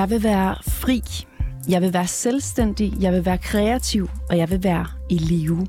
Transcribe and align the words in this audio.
Jeg 0.00 0.10
vil 0.10 0.22
være 0.22 0.56
fri. 0.62 1.02
Jeg 1.68 1.82
vil 1.82 1.92
være 1.92 2.06
selvstændig. 2.06 2.92
Jeg 3.00 3.12
vil 3.12 3.24
være 3.24 3.38
kreativ. 3.38 4.08
Og 4.30 4.38
jeg 4.38 4.50
vil 4.50 4.64
være 4.64 4.86
i 5.10 5.18
live. 5.18 5.66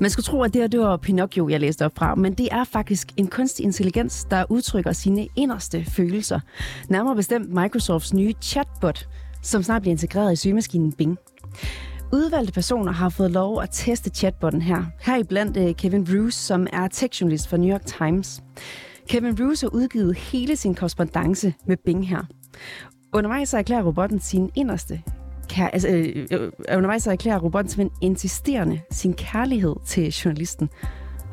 Man 0.00 0.10
skulle 0.10 0.24
tro, 0.24 0.42
at 0.42 0.52
det 0.52 0.62
her 0.62 0.68
det 0.68 0.80
var 0.80 0.96
Pinocchio, 0.96 1.48
jeg 1.48 1.60
læste 1.60 1.84
op 1.84 1.92
fra, 1.96 2.14
men 2.14 2.34
det 2.34 2.48
er 2.52 2.64
faktisk 2.64 3.08
en 3.16 3.26
kunstig 3.26 3.64
intelligens, 3.64 4.26
der 4.30 4.44
udtrykker 4.48 4.92
sine 4.92 5.28
inderste 5.36 5.84
følelser. 5.84 6.40
Nærmere 6.88 7.16
bestemt 7.16 7.54
Microsofts 7.54 8.14
nye 8.14 8.34
chatbot, 8.42 9.08
som 9.42 9.62
snart 9.62 9.82
bliver 9.82 9.92
integreret 9.92 10.32
i 10.32 10.36
søgemaskinen 10.36 10.92
Bing. 10.92 11.18
Udvalgte 12.12 12.52
personer 12.52 12.92
har 12.92 13.08
fået 13.08 13.30
lov 13.30 13.62
at 13.62 13.68
teste 13.72 14.10
chatbotten 14.10 14.62
her. 14.62 14.84
Heriblandt 15.00 15.52
blandt 15.52 15.76
Kevin 15.76 16.04
Bruce, 16.04 16.38
som 16.38 16.66
er 16.72 16.88
tekstjournalist 16.88 17.48
for 17.48 17.56
New 17.56 17.72
York 17.72 17.86
Times. 17.86 18.42
Kevin 19.08 19.36
Bruce 19.36 19.66
har 19.66 19.74
udgivet 19.74 20.16
hele 20.16 20.56
sin 20.56 20.74
korrespondence 20.74 21.54
med 21.66 21.76
Bing 21.84 22.08
her. 22.08 22.24
Undervejs 23.14 23.54
erklærer 23.54 23.82
robotten 23.82 24.20
sin 24.20 24.50
inderste 24.54 25.02
kær- 25.52 25.70
altså, 25.72 25.88
øh, 25.88 26.26
øh, 26.30 26.42
øh 26.42 26.52
undervejs 26.76 27.06
erklærer 27.06 27.38
robotten 27.38 27.70
simpelthen 27.70 28.10
insisterende 28.10 28.80
sin 28.90 29.14
kærlighed 29.14 29.76
til 29.86 30.08
journalisten, 30.08 30.68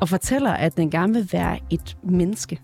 og 0.00 0.08
fortæller, 0.08 0.50
at 0.50 0.76
den 0.76 0.90
gerne 0.90 1.12
vil 1.12 1.28
være 1.32 1.58
et 1.70 1.96
menneske. 2.02 2.60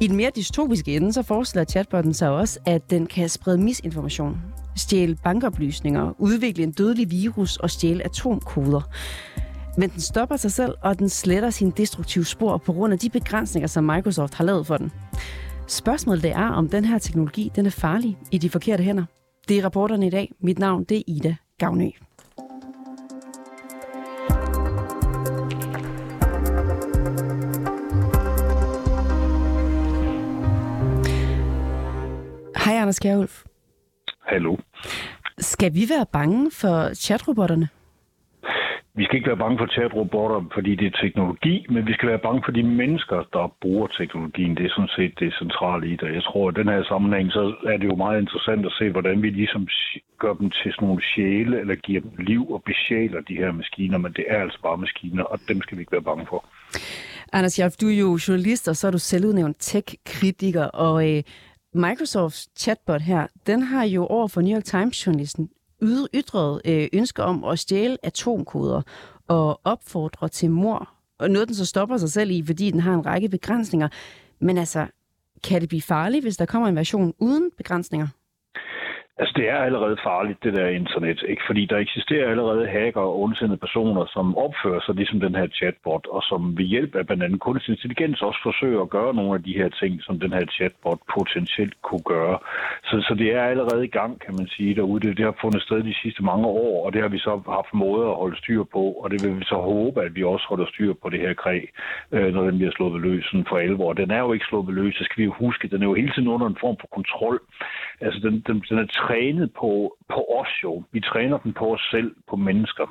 I 0.00 0.06
den 0.06 0.16
mere 0.16 0.30
dystopiske 0.36 0.96
ende, 0.96 1.12
så 1.12 1.22
forestiller 1.22 1.64
chatbotten 1.64 2.14
sig 2.14 2.30
også, 2.30 2.58
at 2.66 2.90
den 2.90 3.06
kan 3.06 3.28
sprede 3.28 3.58
misinformation, 3.58 4.38
stjæle 4.76 5.16
bankoplysninger, 5.24 6.12
udvikle 6.18 6.64
en 6.64 6.72
dødelig 6.72 7.10
virus 7.10 7.56
og 7.56 7.70
stjæle 7.70 8.04
atomkoder. 8.04 8.80
Men 9.76 9.90
den 9.90 10.00
stopper 10.00 10.36
sig 10.36 10.52
selv, 10.52 10.74
og 10.82 10.98
den 10.98 11.08
sletter 11.08 11.50
sine 11.50 11.72
destruktive 11.76 12.24
spor 12.24 12.56
på 12.56 12.72
grund 12.72 12.92
af 12.92 12.98
de 12.98 13.10
begrænsninger, 13.10 13.66
som 13.66 13.84
Microsoft 13.84 14.34
har 14.34 14.44
lavet 14.44 14.66
for 14.66 14.76
den. 14.76 14.92
Spørgsmålet 15.68 16.22
det 16.22 16.30
er, 16.30 16.48
om 16.48 16.68
den 16.68 16.84
her 16.84 16.98
teknologi 16.98 17.52
den 17.56 17.66
er 17.66 17.70
farlig 17.70 18.18
i 18.32 18.38
de 18.38 18.50
forkerte 18.50 18.82
hænder. 18.82 19.04
Det 19.48 19.58
er 19.58 19.64
rapporterne 19.64 20.06
i 20.06 20.10
dag. 20.10 20.32
Mit 20.40 20.58
navn 20.58 20.84
det 20.84 20.98
er 20.98 21.02
Ida 21.06 21.36
Gavnø. 21.58 21.90
Hej 32.64 32.74
Anders 32.74 32.98
Kjærulf. 32.98 33.44
Hallo. 34.26 34.56
Skal 35.38 35.74
vi 35.74 35.86
være 35.88 36.06
bange 36.12 36.50
for 36.50 36.94
chatrobotterne? 36.94 37.68
Vi 38.98 39.04
skal 39.04 39.16
ikke 39.16 39.32
være 39.32 39.44
bange 39.44 39.58
for 39.58 39.68
chatrobotter, 39.76 40.40
fordi 40.54 40.72
det 40.80 40.86
er 40.86 41.00
teknologi, 41.04 41.66
men 41.74 41.86
vi 41.86 41.92
skal 41.92 42.08
være 42.08 42.24
bange 42.26 42.42
for 42.44 42.52
de 42.52 42.62
mennesker, 42.62 43.18
der 43.36 43.54
bruger 43.62 43.86
teknologien. 43.86 44.56
Det 44.56 44.64
er 44.66 44.74
sådan 44.76 44.94
set 44.98 45.12
det 45.20 45.38
centrale 45.42 45.84
i 45.92 45.96
det. 46.00 46.14
Jeg 46.18 46.24
tror, 46.28 46.48
at 46.48 46.54
i 46.54 46.60
den 46.60 46.68
her 46.68 46.82
sammenhæng, 46.92 47.32
så 47.32 47.42
er 47.72 47.76
det 47.76 47.86
jo 47.90 47.96
meget 48.04 48.20
interessant 48.20 48.66
at 48.66 48.72
se, 48.78 48.90
hvordan 48.90 49.22
vi 49.22 49.30
ligesom 49.30 49.68
gør 50.22 50.34
dem 50.40 50.50
til 50.50 50.72
sådan 50.72 50.88
nogle 50.88 51.02
sjæle, 51.10 51.60
eller 51.60 51.74
giver 51.74 52.00
dem 52.00 52.12
liv 52.30 52.42
og 52.54 52.62
besjæler 52.70 53.20
de 53.20 53.34
her 53.42 53.52
maskiner, 53.52 53.98
men 53.98 54.12
det 54.12 54.24
er 54.28 54.40
altså 54.44 54.58
bare 54.62 54.78
maskiner, 54.84 55.24
og 55.24 55.38
dem 55.48 55.62
skal 55.62 55.76
vi 55.76 55.82
ikke 55.82 55.92
være 55.92 56.08
bange 56.10 56.26
for. 56.28 56.40
Anders 57.32 57.56
Hjalp, 57.56 57.74
du 57.80 57.86
er 57.88 57.98
jo 58.06 58.18
journalist, 58.28 58.68
og 58.68 58.76
så 58.76 58.86
er 58.86 58.90
du 58.90 58.98
selvudnævnt 58.98 59.56
tech-kritiker, 59.60 60.64
og 60.64 60.96
øh, 61.10 61.22
Microsofts 61.74 62.50
chatbot 62.56 63.02
her, 63.02 63.26
den 63.46 63.62
har 63.62 63.84
jo 63.84 64.06
over 64.06 64.28
for 64.28 64.40
New 64.40 64.54
York 64.56 64.64
Times-journalisten 64.64 65.48
ytret 66.14 66.60
øh, 66.64 66.88
ønsker 66.92 67.22
om 67.22 67.44
at 67.44 67.58
stjæle 67.58 67.96
atomkoder 68.02 68.82
og 69.28 69.60
opfordre 69.64 70.28
til 70.28 70.50
mor. 70.50 70.88
Og 71.18 71.30
noget, 71.30 71.48
den 71.48 71.54
så 71.54 71.64
stopper 71.64 71.96
sig 71.96 72.10
selv 72.10 72.30
i, 72.30 72.42
fordi 72.46 72.70
den 72.70 72.80
har 72.80 72.94
en 72.94 73.06
række 73.06 73.28
begrænsninger. 73.28 73.88
Men 74.40 74.58
altså, 74.58 74.86
kan 75.44 75.60
det 75.60 75.68
blive 75.68 75.82
farligt, 75.82 76.24
hvis 76.24 76.36
der 76.36 76.46
kommer 76.46 76.68
en 76.68 76.76
version 76.76 77.14
uden 77.18 77.50
begrænsninger? 77.56 78.08
Altså, 79.20 79.34
det 79.36 79.48
er 79.50 79.58
allerede 79.68 79.96
farligt, 80.02 80.44
det 80.44 80.54
der 80.54 80.68
internet, 80.68 81.20
ikke? 81.28 81.42
Fordi 81.46 81.66
der 81.66 81.78
eksisterer 81.78 82.30
allerede 82.30 82.66
hacker 82.68 83.00
og 83.00 83.20
ondsindede 83.22 83.64
personer, 83.66 84.04
som 84.06 84.36
opfører 84.36 84.80
sig 84.86 84.94
ligesom 84.94 85.20
den 85.20 85.34
her 85.34 85.46
chatbot, 85.46 86.06
og 86.06 86.22
som 86.22 86.58
ved 86.58 86.64
hjælp 86.64 86.94
af 86.94 87.06
blandt 87.06 87.22
andet 87.22 87.40
kunstig 87.40 87.72
intelligens 87.72 88.22
også 88.22 88.40
forsøger 88.42 88.80
at 88.82 88.90
gøre 88.90 89.14
nogle 89.14 89.34
af 89.34 89.42
de 89.42 89.52
her 89.60 89.68
ting, 89.68 90.02
som 90.02 90.20
den 90.20 90.32
her 90.32 90.46
chatbot 90.46 91.00
potentielt 91.14 91.74
kunne 91.82 92.06
gøre. 92.14 92.38
Så, 92.84 92.94
så 93.08 93.14
det 93.14 93.28
er 93.34 93.42
allerede 93.42 93.84
i 93.84 93.94
gang, 93.98 94.20
kan 94.20 94.34
man 94.38 94.46
sige, 94.48 94.74
derude. 94.74 95.00
Det, 95.00 95.16
det 95.16 95.24
har 95.24 95.36
fundet 95.40 95.62
sted 95.62 95.82
de 95.82 95.94
sidste 96.02 96.22
mange 96.22 96.46
år, 96.46 96.86
og 96.86 96.92
det 96.92 97.00
har 97.02 97.08
vi 97.08 97.18
så 97.18 97.32
haft 97.58 97.74
måde 97.74 98.04
at 98.10 98.18
holde 98.22 98.38
styr 98.38 98.62
på, 98.72 98.84
og 99.02 99.10
det 99.10 99.18
vil 99.24 99.38
vi 99.40 99.44
så 99.44 99.58
håbe, 99.70 100.02
at 100.02 100.14
vi 100.14 100.22
også 100.24 100.46
holder 100.48 100.66
styr 100.66 100.92
på 101.02 101.08
det 101.08 101.20
her 101.20 101.34
kræg, 101.34 101.62
øh, 102.12 102.34
når 102.34 102.42
den 102.48 102.58
bliver 102.58 102.72
sluppet 102.72 103.00
løs 103.02 103.24
sådan 103.24 103.46
for 103.48 103.58
alvor. 103.58 103.92
Den 103.92 104.10
er 104.10 104.18
jo 104.18 104.32
ikke 104.32 104.46
sluppet 104.50 104.74
løs, 104.74 104.94
så 104.94 105.04
skal 105.04 105.18
vi 105.20 105.24
jo 105.24 105.34
huske, 105.44 105.68
den 105.68 105.82
er 105.82 105.86
jo 105.86 105.94
hele 105.94 106.12
tiden 106.12 106.28
under 106.28 106.46
en 106.46 106.60
form 106.60 106.76
for 106.80 106.88
kontrol. 106.98 107.40
Altså, 108.00 108.20
den, 108.20 108.34
den, 108.46 108.56
den 108.68 108.78
er 108.78 108.86
trænet 109.08 109.52
på, 109.60 109.96
på 110.14 110.20
os 110.40 110.52
jo. 110.62 110.82
Vi 110.92 111.00
træner 111.00 111.38
den 111.38 111.52
på 111.52 111.74
os 111.74 111.88
selv, 111.90 112.10
på 112.30 112.36
mennesker. 112.36 112.86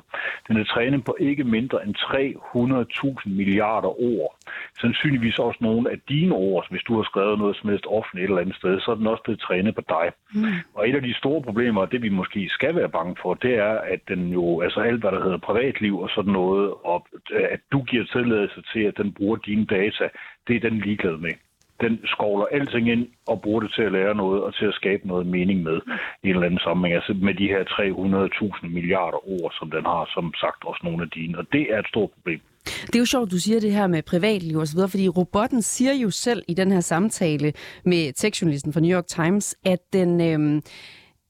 Den 0.48 0.56
er 0.56 0.64
trænet 0.64 1.04
på 1.04 1.16
ikke 1.20 1.44
mindre 1.44 1.78
end 1.86 1.94
300.000 1.96 3.36
milliarder 3.38 3.92
ord. 4.12 4.36
Sandsynligvis 4.80 5.38
også 5.38 5.58
nogle 5.60 5.90
af 5.90 5.98
dine 6.08 6.34
ord, 6.34 6.66
hvis 6.70 6.82
du 6.82 6.96
har 6.96 7.02
skrevet 7.02 7.38
noget 7.38 7.56
som 7.56 7.70
helst 7.70 7.86
offentligt 7.86 8.24
et 8.24 8.28
eller 8.28 8.42
andet 8.42 8.56
sted, 8.56 8.80
så 8.80 8.90
er 8.90 8.94
den 8.94 9.06
også 9.06 9.22
blevet 9.22 9.40
trænet 9.40 9.74
på 9.74 9.82
dig. 9.88 10.06
Mm. 10.34 10.44
Og 10.74 10.88
et 10.88 10.94
af 10.94 11.02
de 11.02 11.14
store 11.14 11.42
problemer, 11.42 11.86
det 11.86 12.02
vi 12.02 12.08
måske 12.08 12.48
skal 12.48 12.76
være 12.76 12.88
bange 12.88 13.16
for, 13.22 13.34
det 13.34 13.54
er, 13.54 13.74
at 13.94 14.00
den 14.08 14.28
jo, 14.28 14.60
altså 14.60 14.80
alt 14.80 15.00
hvad 15.00 15.12
der 15.12 15.22
hedder 15.22 15.38
privatliv 15.38 15.98
og 15.98 16.10
sådan 16.10 16.32
noget, 16.32 16.74
og 16.84 17.06
at 17.54 17.60
du 17.72 17.82
giver 17.82 18.04
tilladelse 18.04 18.62
til, 18.72 18.80
at 18.80 18.96
den 18.96 19.12
bruger 19.12 19.36
dine 19.36 19.66
data, 19.66 20.08
det 20.48 20.56
er 20.56 20.60
den 20.60 20.78
ligeglad 20.78 21.16
med 21.16 21.34
den 21.80 22.00
skovler 22.04 22.46
alting 22.56 22.88
ind 22.94 23.06
og 23.26 23.42
bruger 23.42 23.60
det 23.60 23.72
til 23.76 23.82
at 23.82 23.92
lære 23.92 24.14
noget 24.14 24.42
og 24.42 24.54
til 24.54 24.66
at 24.66 24.74
skabe 24.74 25.08
noget 25.08 25.26
mening 25.26 25.62
med 25.62 25.78
i 26.22 26.26
en 26.28 26.34
eller 26.34 26.46
anden 26.46 26.60
sammenhæng. 26.66 26.94
Altså 26.94 27.12
med 27.12 27.34
de 27.34 27.46
her 27.54 27.62
300.000 27.64 28.68
milliarder 28.68 29.20
ord, 29.34 29.52
som 29.58 29.70
den 29.70 29.84
har, 29.84 30.10
som 30.14 30.34
sagt 30.42 30.60
også 30.64 30.80
nogle 30.84 31.02
af 31.02 31.10
dine. 31.10 31.38
Og 31.38 31.44
det 31.52 31.64
er 31.72 31.78
et 31.78 31.88
stort 31.88 32.10
problem. 32.10 32.40
Det 32.86 32.94
er 32.94 32.98
jo 32.98 33.06
sjovt, 33.06 33.30
du 33.30 33.38
siger 33.38 33.60
det 33.60 33.72
her 33.72 33.86
med 33.86 34.02
privatliv 34.02 34.56
og 34.58 34.66
så 34.66 34.74
videre, 34.74 34.88
fordi 34.88 35.08
robotten 35.08 35.62
siger 35.62 35.94
jo 35.94 36.10
selv 36.10 36.42
i 36.48 36.54
den 36.54 36.72
her 36.72 36.80
samtale 36.80 37.52
med 37.84 38.12
tekstjournalisten 38.12 38.72
fra 38.72 38.80
New 38.80 38.96
York 38.96 39.06
Times, 39.06 39.56
at 39.64 39.78
den... 39.92 40.10
Øh, 40.20 40.62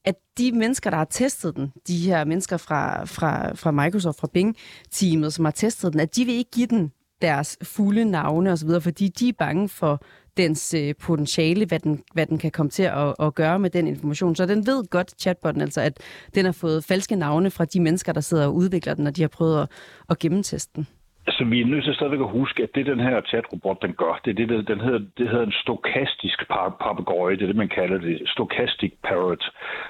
at 0.05 0.15
de 0.39 0.53
mennesker, 0.53 0.91
der 0.91 0.97
har 0.97 1.05
testet 1.05 1.57
den, 1.57 1.73
de 1.89 1.99
her 1.99 2.25
mennesker 2.25 2.57
fra, 2.57 3.05
fra, 3.05 3.55
fra 3.55 3.71
Microsoft, 3.71 4.21
fra 4.21 4.29
Bing-teamet, 4.33 5.33
som 5.33 5.45
har 5.45 5.53
testet 5.53 5.93
den, 5.93 6.01
at 6.01 6.17
de 6.17 6.25
vil 6.25 6.35
ikke 6.35 6.51
give 6.51 6.67
den 6.67 6.93
deres 7.23 7.59
fulde 7.63 8.05
navne 8.05 8.53
osv., 8.53 8.69
fordi 8.81 9.09
de 9.09 9.29
er 9.29 9.33
bange 9.39 9.69
for 9.69 10.03
dens 10.39 10.75
øh, 10.75 10.95
potentiale, 11.07 11.67
hvad 11.67 11.79
den, 11.79 12.03
hvad 12.15 12.27
den 12.27 12.39
kan 12.39 12.51
komme 12.51 12.71
til 12.71 12.83
at, 12.83 13.15
at 13.27 13.35
gøre 13.35 13.59
med 13.59 13.71
den 13.71 13.87
information. 13.87 14.37
Så 14.37 14.47
den 14.47 14.67
ved 14.67 14.91
godt, 14.91 15.21
chatbotten, 15.23 15.63
altså, 15.63 15.81
at 15.81 15.95
den 16.35 16.45
har 16.45 16.57
fået 16.61 16.85
falske 16.89 17.17
navne 17.17 17.51
fra 17.51 17.65
de 17.65 17.81
mennesker, 17.81 18.13
der 18.13 18.21
sidder 18.21 18.47
og 18.47 18.55
udvikler 18.55 18.95
den, 18.95 19.07
og 19.07 19.17
de 19.17 19.23
har 19.23 19.29
prøvet 19.29 19.63
at, 19.63 19.69
at 20.11 20.19
gennemteste 20.19 20.73
den. 20.77 20.87
Altså, 21.29 21.45
vi 21.45 21.61
er 21.61 21.67
nødt 21.67 21.85
til 21.85 21.95
stadigvæk 21.95 22.21
at 22.21 22.37
huske, 22.41 22.63
at 22.63 22.71
det, 22.75 22.87
den 22.87 23.01
her 23.01 23.21
chatrobot, 23.21 23.83
den 23.83 23.93
gør, 23.93 24.21
det 24.25 24.31
er 24.31 24.47
det, 24.47 24.69
den 24.69 24.81
hedder, 24.81 25.03
det 25.19 25.29
hedder 25.31 25.47
en 25.47 25.61
stokastisk 25.65 26.39
papegøje, 26.85 27.37
det 27.37 27.43
er 27.43 27.47
det, 27.47 27.57
man 27.57 27.69
kalder 27.69 27.99
det, 27.99 28.29
stochastic 28.29 28.93
parrot. 29.05 29.45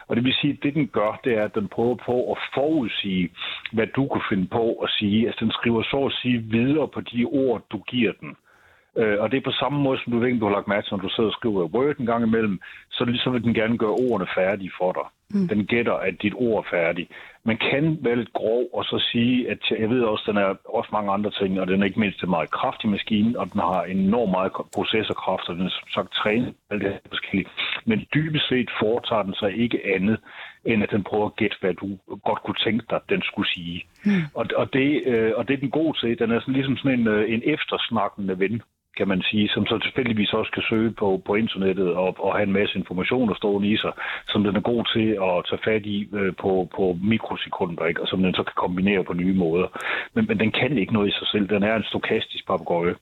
Og 0.08 0.16
det 0.16 0.24
vil 0.24 0.34
sige, 0.40 0.52
at 0.52 0.62
det, 0.62 0.74
den 0.74 0.86
gør, 0.86 1.20
det 1.24 1.32
er, 1.38 1.44
at 1.44 1.54
den 1.54 1.68
prøver 1.68 1.96
på 2.06 2.32
at 2.32 2.38
forudsige, 2.54 3.28
hvad 3.72 3.86
du 3.86 4.06
kunne 4.06 4.28
finde 4.30 4.46
på 4.46 4.72
at 4.84 4.90
sige. 4.90 5.26
Altså, 5.26 5.44
den 5.44 5.52
skriver 5.52 5.82
så 5.82 6.00
at 6.06 6.12
sige 6.22 6.38
videre 6.38 6.88
på 6.88 7.00
de 7.00 7.24
ord, 7.24 7.62
du 7.72 7.78
giver 7.78 8.12
den. 8.20 8.36
Øh, 8.98 9.16
og 9.20 9.30
det 9.30 9.36
er 9.36 9.50
på 9.50 9.58
samme 9.60 9.78
måde, 9.82 9.98
som 9.98 10.12
du 10.12 10.18
ved, 10.18 10.38
du 10.38 10.46
har 10.46 10.56
lagt 10.56 10.68
mærke 10.68 10.84
til, 10.84 10.94
når 10.94 11.02
du 11.02 11.08
sidder 11.08 11.30
og 11.30 11.38
skriver 11.38 11.68
Word 11.74 11.98
en 11.98 12.06
gang 12.06 12.22
imellem, 12.24 12.60
så, 12.90 13.20
så 13.24 13.30
vil 13.30 13.42
den 13.42 13.54
gerne 13.54 13.78
gøre 13.78 13.98
ordene 14.06 14.28
færdige 14.36 14.72
for 14.78 14.92
dig. 14.92 15.06
Mm. 15.30 15.48
Den 15.48 15.66
gætter, 15.66 15.92
at 15.92 16.14
dit 16.22 16.34
ord 16.36 16.64
er 16.64 16.70
færdigt. 16.76 17.08
Man 17.44 17.58
kan 17.70 17.98
være 18.02 18.16
lidt 18.16 18.32
grov 18.32 18.62
og 18.72 18.84
så 18.84 18.98
sige, 19.12 19.50
at 19.50 19.58
jeg 19.78 19.90
ved 19.90 20.02
også, 20.02 20.24
at 20.26 20.28
den 20.28 20.36
er 20.36 20.54
også 20.68 20.90
mange 20.92 21.12
andre 21.12 21.30
ting, 21.30 21.60
og 21.60 21.66
den 21.66 21.80
er 21.80 21.86
ikke 21.86 22.00
mindst 22.00 22.22
en 22.22 22.30
meget 22.30 22.50
kraftig 22.50 22.90
maskine, 22.90 23.38
og 23.38 23.52
den 23.52 23.60
har 23.60 23.82
enormt 23.82 24.30
meget 24.30 24.52
processorkraft, 24.74 25.48
og 25.48 25.54
den 25.56 25.66
er 25.66 25.70
som 25.70 25.88
sagt 25.94 26.12
trænet 26.12 26.54
alt 26.70 26.82
det 26.82 26.90
her 26.90 26.98
forskellige. 27.08 27.48
Men 27.84 28.06
dybest 28.14 28.48
set 28.48 28.70
foretager 28.80 29.22
den 29.22 29.34
sig 29.34 29.56
ikke 29.56 29.80
andet, 29.94 30.18
end 30.64 30.82
at 30.82 30.90
den 30.90 31.04
prøver 31.04 31.26
at 31.26 31.36
gætte, 31.36 31.56
hvad 31.60 31.74
du 31.74 31.98
godt 32.24 32.42
kunne 32.42 32.60
tænke 32.66 32.84
dig, 32.90 33.00
den 33.08 33.22
skulle 33.22 33.48
sige. 33.48 33.84
Mm. 34.04 34.22
Og, 34.34 34.46
og, 34.56 34.72
det, 34.72 35.02
øh, 35.06 35.32
og 35.36 35.48
det 35.48 35.54
er 35.54 35.60
den 35.60 35.70
god 35.70 35.94
til. 35.94 36.18
Den 36.18 36.30
er 36.30 36.40
sådan, 36.40 36.54
ligesom 36.54 36.76
sådan 36.76 37.00
en, 37.00 37.08
øh, 37.08 37.32
en 37.34 37.42
eftersnakkende 37.44 38.38
ven 38.38 38.62
kan 38.98 39.08
man 39.08 39.22
sige, 39.30 39.48
som 39.54 39.66
så 39.66 39.76
tilfældigvis 39.86 40.32
også 40.32 40.50
kan 40.56 40.64
søge 40.70 40.90
på, 41.00 41.08
på 41.26 41.32
internettet 41.34 41.88
og, 42.02 42.08
og 42.24 42.30
have 42.36 42.46
en 42.50 42.58
masse 42.60 42.74
informationer 42.78 43.34
stående 43.34 43.68
i 43.74 43.76
sig, 43.76 43.92
som 44.32 44.40
den 44.46 44.56
er 44.56 44.64
god 44.72 44.82
til 44.94 45.08
at 45.28 45.36
tage 45.48 45.62
fat 45.68 45.84
i 45.96 45.98
øh, 46.18 46.32
på, 46.42 46.52
på 46.76 46.84
mikrosekunder, 47.12 47.84
ikke? 47.90 48.00
og 48.02 48.08
som 48.08 48.22
den 48.22 48.34
så 48.34 48.42
kan 48.48 48.56
kombinere 48.64 49.04
på 49.04 49.14
nye 49.22 49.36
måder. 49.44 49.68
Men, 50.14 50.22
men 50.28 50.36
den 50.42 50.50
kan 50.58 50.78
ikke 50.78 50.92
noget 50.92 51.08
i 51.08 51.14
sig 51.18 51.26
selv. 51.32 51.48
Den 51.48 51.62
er 51.62 51.74
en 51.76 51.86
stokastisk 51.92 52.46
papegøje. 52.46 52.94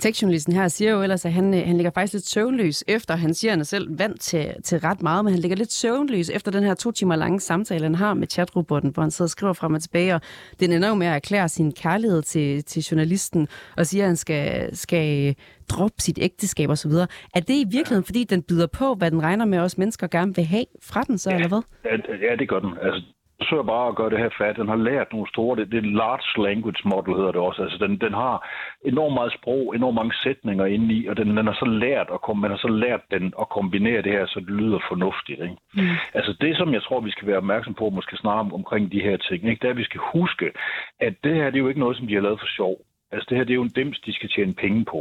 Tekstjournalisten 0.00 0.52
her 0.58 0.68
siger 0.68 0.90
jo 0.94 1.02
ellers, 1.02 1.24
at 1.24 1.32
han, 1.32 1.54
øh, 1.54 1.60
han 1.66 1.76
ligger 1.76 1.90
faktisk 1.94 2.14
lidt 2.14 2.28
søvnløs 2.34 2.84
efter, 2.88 3.16
han 3.16 3.34
siger, 3.34 3.50
at 3.50 3.54
han 3.54 3.60
er 3.60 3.64
selv 3.74 3.98
vant 3.98 4.20
til, 4.20 4.46
til 4.64 4.78
ret 4.78 5.02
meget, 5.02 5.24
men 5.24 5.32
han 5.32 5.40
ligger 5.40 5.56
lidt 5.56 5.72
søvnløs 5.72 6.30
efter 6.30 6.50
den 6.50 6.62
her 6.64 6.74
to 6.74 6.90
timer 6.90 7.16
lange 7.16 7.40
samtale, 7.40 7.82
han 7.82 7.94
har 7.94 8.14
med 8.14 8.28
chatrobotten, 8.28 8.90
hvor 8.90 9.02
han 9.02 9.10
sidder 9.10 9.26
og 9.26 9.30
skriver 9.30 9.52
frem 9.52 9.74
og 9.74 9.82
tilbage, 9.82 10.14
og 10.14 10.20
den 10.60 10.72
ender 10.72 10.88
jo 10.88 10.94
med 10.94 11.06
at 11.06 11.14
erklære 11.14 11.48
sin 11.48 11.72
kærlighed 11.72 12.22
til, 12.22 12.64
til 12.64 12.82
journalisten 12.82 13.48
og 13.76 13.86
siger, 13.86 14.04
at 14.04 14.08
han 14.08 14.16
skal, 14.16 14.76
skal 14.76 15.33
øh, 15.38 15.76
droppe 15.76 15.98
sit 15.98 16.18
ægteskab 16.22 16.68
osv. 16.70 16.92
Er 17.34 17.40
det 17.40 17.56
i 17.64 17.66
virkeligheden, 17.76 18.04
fordi 18.04 18.24
den 18.24 18.42
byder 18.42 18.66
på, 18.78 18.94
hvad 18.94 19.10
den 19.10 19.22
regner 19.22 19.44
med, 19.44 19.58
os 19.58 19.78
mennesker 19.78 20.06
gerne 20.06 20.34
vil 20.34 20.44
have 20.44 20.66
fra 20.90 21.02
den 21.02 21.18
så, 21.18 21.30
ja, 21.30 21.36
eller 21.36 21.48
hvad? 21.48 21.62
Ja, 22.28 22.36
det 22.36 22.48
gør 22.48 22.58
den. 22.58 22.72
Altså, 22.82 23.02
forsøger 23.38 23.62
bare 23.62 23.88
at 23.88 23.96
gøre 23.96 24.10
det 24.10 24.18
her 24.18 24.30
fat. 24.38 24.56
Den 24.56 24.68
har 24.68 24.76
lært 24.76 25.12
nogle 25.12 25.28
store, 25.28 25.56
det, 25.56 25.72
det 25.72 25.78
er 25.78 25.98
large 26.02 26.28
language 26.46 26.82
model 26.84 27.14
hedder 27.18 27.32
det 27.32 27.40
også. 27.40 27.62
Altså 27.62 27.78
den, 27.84 27.92
den 28.04 28.12
har 28.12 28.36
enormt 28.84 29.14
meget 29.14 29.32
sprog, 29.38 29.74
enormt 29.76 29.94
mange 29.94 30.14
sætninger 30.22 30.66
inde 30.66 30.94
i, 30.94 31.06
og 31.08 31.16
den, 31.16 31.36
den 31.36 31.46
har 31.46 31.56
så 31.64 31.68
lært 31.84 32.08
at 32.12 32.20
komme, 32.20 32.40
man 32.40 32.50
har 32.50 32.58
så 32.66 32.68
lært 32.68 33.02
den 33.10 33.24
at 33.40 33.48
kombinere 33.48 34.02
det 34.02 34.12
her, 34.12 34.26
så 34.26 34.40
det 34.40 34.54
lyder 34.60 34.78
fornuftigt. 34.88 35.40
Ikke? 35.42 35.56
Mm. 35.74 35.96
Altså 36.14 36.32
det, 36.40 36.56
som 36.56 36.72
jeg 36.74 36.82
tror, 36.82 37.00
vi 37.00 37.10
skal 37.10 37.28
være 37.28 37.42
opmærksom 37.44 37.74
på, 37.74 37.90
måske 37.90 38.16
snart 38.16 38.40
om, 38.40 38.54
omkring 38.54 38.92
de 38.92 39.00
her 39.00 39.16
ting, 39.16 39.48
ikke? 39.48 39.60
det 39.60 39.66
er, 39.66 39.76
at 39.76 39.82
vi 39.82 39.90
skal 39.90 40.00
huske, 40.12 40.46
at 41.00 41.14
det 41.24 41.34
her 41.34 41.50
det 41.50 41.58
er 41.58 41.64
jo 41.64 41.68
ikke 41.68 41.84
noget, 41.84 41.96
som 41.96 42.06
de 42.06 42.14
har 42.14 42.20
lavet 42.20 42.40
for 42.40 42.50
sjov. 42.56 42.76
Altså 43.14 43.26
det 43.28 43.36
her, 43.36 43.44
det 43.44 43.52
er 43.52 43.62
jo 43.62 43.62
en 43.62 43.76
dims, 43.78 44.00
de 44.00 44.12
skal 44.12 44.28
tjene 44.28 44.54
penge 44.54 44.84
på. 44.84 45.00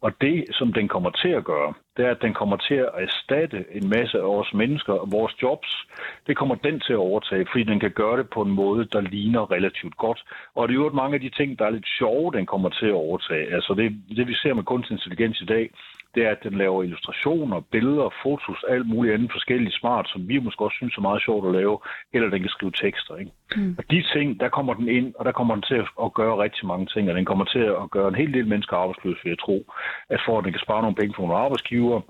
Og 0.00 0.12
det, 0.20 0.44
som 0.58 0.72
den 0.72 0.88
kommer 0.88 1.10
til 1.10 1.28
at 1.28 1.44
gøre, 1.44 1.72
det 1.96 2.06
er, 2.06 2.10
at 2.10 2.22
den 2.22 2.34
kommer 2.34 2.56
til 2.56 2.74
at 2.74 2.90
erstatte 2.94 3.64
en 3.72 3.88
masse 3.88 4.18
af 4.18 4.24
vores 4.24 4.54
mennesker 4.54 4.92
og 4.92 5.12
vores 5.12 5.42
jobs. 5.42 5.86
Det 6.26 6.36
kommer 6.36 6.54
den 6.54 6.80
til 6.80 6.92
at 6.92 7.04
overtage, 7.08 7.46
fordi 7.52 7.64
den 7.64 7.80
kan 7.80 7.90
gøre 7.90 8.16
det 8.18 8.30
på 8.30 8.42
en 8.42 8.50
måde, 8.50 8.84
der 8.92 9.00
ligner 9.00 9.50
relativt 9.50 9.96
godt. 9.96 10.24
Og 10.54 10.68
det 10.68 10.74
er 10.74 10.78
jo 10.84 10.90
mange 10.90 11.14
af 11.14 11.20
de 11.20 11.28
ting, 11.28 11.58
der 11.58 11.64
er 11.66 11.70
lidt 11.70 11.88
sjove, 11.98 12.32
den 12.32 12.46
kommer 12.46 12.68
til 12.68 12.86
at 12.86 13.00
overtage. 13.06 13.54
Altså 13.54 13.74
det, 13.74 14.02
det 14.16 14.28
vi 14.28 14.34
ser 14.34 14.54
med 14.54 14.64
kunstig 14.64 14.94
intelligens 14.94 15.40
i 15.40 15.44
dag, 15.44 15.70
det 16.14 16.26
er, 16.26 16.30
at 16.30 16.42
den 16.42 16.54
laver 16.58 16.82
illustrationer, 16.82 17.60
billeder, 17.60 18.08
fotos, 18.22 18.64
alt 18.68 18.88
muligt 18.88 19.14
andet 19.14 19.32
forskelligt 19.32 19.74
smart, 19.74 20.08
som 20.08 20.28
vi 20.28 20.38
måske 20.38 20.64
også 20.64 20.76
synes 20.76 20.96
er 20.96 21.00
meget 21.00 21.22
sjovt 21.22 21.46
at 21.46 21.52
lave, 21.52 21.78
eller 22.12 22.30
den 22.30 22.40
kan 22.40 22.48
skrive 22.56 22.72
tekster. 22.72 23.16
Ikke? 23.16 23.32
Mm. 23.56 23.74
Og 23.78 23.84
de 23.90 24.04
ting, 24.14 24.40
der 24.40 24.48
kommer 24.48 24.74
den 24.74 24.88
ind, 24.88 25.14
og 25.18 25.24
der 25.24 25.32
kommer 25.32 25.54
den 25.54 25.62
til 25.62 25.82
at 26.04 26.14
gøre 26.14 26.42
rigtig 26.42 26.66
mange 26.66 26.86
ting, 26.86 27.10
og 27.10 27.16
den 27.16 27.24
kommer 27.24 27.44
til 27.44 27.64
at 27.82 27.90
gøre 27.90 28.08
en 28.08 28.14
hel 28.14 28.34
del 28.34 28.46
mennesker 28.46 28.76
arbejdsløse, 28.76 29.20
vil 29.22 29.30
jeg 29.30 29.38
tro, 29.38 29.72
at 30.08 30.20
for 30.26 30.38
at 30.38 30.44
den 30.44 30.52
kan 30.52 30.66
spare 30.66 30.82
nogle 30.82 30.96
penge 30.96 31.14
for 31.14 31.22
nogle 31.22 31.42
arbejdsgiver, 31.44 32.00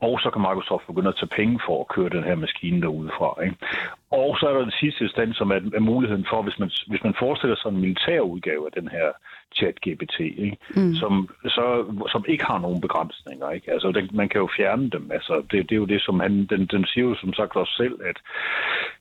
og 0.00 0.20
så 0.20 0.30
kan 0.30 0.42
Microsoft 0.42 0.86
begynde 0.86 1.08
at 1.08 1.16
tage 1.16 1.36
penge 1.36 1.60
for 1.66 1.80
at 1.80 1.88
køre 1.88 2.08
den 2.08 2.24
her 2.24 2.34
maskine 2.34 2.82
derudefra. 2.82 3.42
Ikke? 3.42 3.56
Og 4.10 4.36
så 4.38 4.46
er 4.48 4.52
der 4.52 4.60
den 4.60 4.80
sidste 4.80 5.08
stand, 5.08 5.34
som 5.34 5.50
er, 5.50 5.60
er 5.74 5.80
muligheden 5.80 6.26
for, 6.30 6.42
hvis 6.42 6.58
man, 6.58 6.70
hvis 6.86 7.04
man 7.04 7.14
forestiller 7.18 7.56
sig 7.56 7.68
en 7.68 7.80
militær 7.80 8.20
udgave 8.20 8.66
af 8.66 8.72
den 8.80 8.88
her 8.88 9.08
chat-GPT, 9.56 10.16
ikke? 10.44 10.56
Mm. 10.76 10.94
Som, 10.94 11.28
så, 11.44 11.64
som 12.12 12.24
ikke 12.28 12.44
har 12.44 12.58
nogen 12.58 12.80
begrænsninger. 12.80 13.50
Ikke? 13.50 13.72
Altså, 13.72 13.92
den, 13.92 14.10
man 14.12 14.28
kan 14.28 14.40
jo 14.40 14.48
fjerne 14.56 14.90
dem. 14.90 15.10
Altså, 15.12 15.34
det, 15.50 15.58
det 15.68 15.72
er 15.72 15.82
jo 15.84 15.92
det, 15.94 16.02
som 16.02 16.20
han, 16.20 16.46
den, 16.52 16.66
den 16.66 16.84
siger 16.86 17.04
jo 17.04 17.14
som 17.14 17.32
sagt 17.32 17.56
også 17.56 17.74
selv, 17.76 17.96
at, 18.10 18.18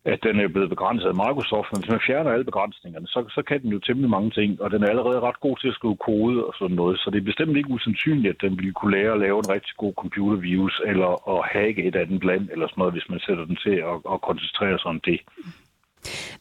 at 0.05 0.19
den 0.23 0.39
er 0.39 0.47
blevet 0.47 0.69
begrænset 0.69 1.07
af 1.07 1.19
Microsoft, 1.23 1.67
men 1.71 1.81
hvis 1.81 1.91
man 1.91 2.07
fjerner 2.07 2.31
alle 2.31 2.45
begrænsningerne, 2.51 3.07
så, 3.07 3.19
så 3.35 3.41
kan 3.49 3.61
den 3.61 3.69
jo 3.75 3.79
temmelig 3.79 4.09
mange 4.09 4.31
ting, 4.31 4.61
og 4.61 4.71
den 4.71 4.83
er 4.83 4.87
allerede 4.87 5.19
ret 5.19 5.39
god 5.39 5.57
til 5.57 5.67
at 5.67 5.73
skrive 5.79 5.97
kode 6.09 6.45
og 6.47 6.53
sådan 6.59 6.75
noget, 6.75 6.99
så 6.99 7.09
det 7.09 7.19
er 7.19 7.31
bestemt 7.31 7.57
ikke 7.57 7.69
usandsynligt, 7.69 8.33
at 8.35 8.41
den 8.41 8.57
ville 8.57 8.73
kunne 8.73 8.97
lære 8.97 9.11
at 9.13 9.19
lave 9.19 9.37
en 9.37 9.49
rigtig 9.55 9.73
god 9.77 9.93
computervirus, 10.01 10.81
eller 10.85 11.11
at 11.33 11.39
hacke 11.53 11.83
et 11.83 11.95
andet 11.95 12.23
land, 12.23 12.49
eller 12.51 12.67
sådan 12.67 12.79
noget, 12.81 12.93
hvis 12.93 13.09
man 13.09 13.19
sætter 13.19 13.45
den 13.45 13.57
til 13.65 13.75
at, 13.91 13.97
at 14.13 14.21
koncentrere 14.29 14.79
sig 14.79 14.89
om 14.97 15.01
det. 15.05 15.19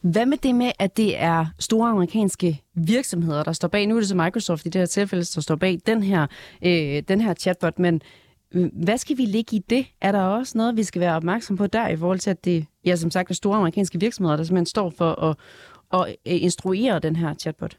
Hvad 0.01 0.25
med 0.25 0.37
det 0.37 0.55
med, 0.55 0.71
at 0.79 0.97
det 0.97 1.19
er 1.19 1.45
store 1.59 1.89
amerikanske 1.89 2.61
virksomheder, 2.73 3.43
der 3.43 3.51
står 3.51 3.67
bag? 3.67 3.87
Nu 3.87 3.95
er 3.95 3.99
det 3.99 4.09
så 4.09 4.15
Microsoft 4.15 4.65
i 4.65 4.69
det 4.69 4.81
her 4.81 4.85
tilfælde, 4.85 5.23
der 5.23 5.41
står 5.41 5.55
bag 5.55 5.79
den 5.85 6.03
her, 6.03 6.27
øh, 6.65 7.03
den 7.07 7.21
her 7.21 7.33
chatbot, 7.33 7.79
men 7.79 8.01
øh, 8.51 8.69
hvad 8.73 8.97
skal 8.97 9.17
vi 9.17 9.25
ligge 9.25 9.55
i 9.55 9.59
det? 9.69 9.85
Er 10.01 10.11
der 10.11 10.21
også 10.21 10.57
noget, 10.57 10.77
vi 10.77 10.83
skal 10.83 10.99
være 11.01 11.15
opmærksom 11.15 11.57
på 11.57 11.67
der, 11.67 11.87
i 11.87 11.97
forhold 11.97 12.19
til, 12.19 12.29
at 12.29 12.45
det 12.45 12.65
ja, 12.85 12.95
som 12.95 13.11
sagt 13.11 13.29
er 13.29 13.35
store 13.35 13.57
amerikanske 13.57 13.99
virksomheder, 13.99 14.37
der 14.37 14.43
simpelthen 14.43 14.65
står 14.65 14.89
for 14.89 15.23
at, 15.23 15.37
at 15.93 16.15
øh, 16.27 16.43
instruere 16.43 16.99
den 16.99 17.15
her 17.15 17.33
chatbot? 17.33 17.77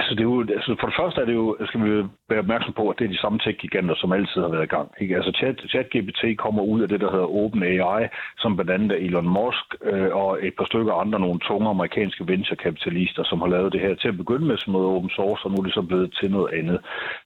Altså, 0.00 0.12
det 0.14 0.20
er 0.20 0.32
jo, 0.34 0.40
altså, 0.58 0.76
for 0.80 0.86
det 0.86 0.96
første 1.00 1.20
er 1.20 1.26
det 1.30 1.34
jo, 1.34 1.46
skal 1.68 1.84
vi 1.84 1.90
være 2.30 2.44
opmærksom 2.44 2.72
på, 2.76 2.84
at 2.88 2.98
det 2.98 3.04
er 3.04 3.14
de 3.14 3.24
samme 3.24 3.38
tech-giganter, 3.38 3.94
som 3.98 4.12
altid 4.12 4.40
har 4.42 4.52
været 4.54 4.68
i 4.68 4.74
gang. 4.76 4.88
Ikke? 5.00 5.16
Altså, 5.16 5.32
chat, 5.40 5.56
ChatGPT 5.72 6.22
kommer 6.44 6.62
ud 6.62 6.80
af 6.84 6.88
det, 6.88 7.00
der 7.00 7.10
hedder 7.14 7.34
OpenAI, 7.40 8.02
som 8.42 8.56
blandt 8.56 8.70
andet 8.76 8.92
er 8.92 9.00
Elon 9.06 9.28
Musk 9.38 9.66
øh, 9.90 10.10
og 10.22 10.30
et 10.46 10.54
par 10.58 10.64
stykker 10.64 10.92
andre, 11.02 11.20
nogle 11.20 11.40
tunge 11.48 11.68
amerikanske 11.68 12.28
venturekapitalister, 12.32 13.22
som 13.24 13.40
har 13.40 13.48
lavet 13.48 13.72
det 13.72 13.80
her 13.80 13.94
til 13.94 14.08
at 14.08 14.16
begynde 14.16 14.46
med 14.46 14.56
som 14.58 14.72
noget 14.72 14.88
open 14.94 15.10
source, 15.10 15.44
og 15.44 15.50
nu 15.50 15.56
er 15.56 15.64
det 15.66 15.74
så 15.74 15.82
blevet 15.82 16.10
til 16.20 16.30
noget 16.30 16.50
andet. 16.58 16.78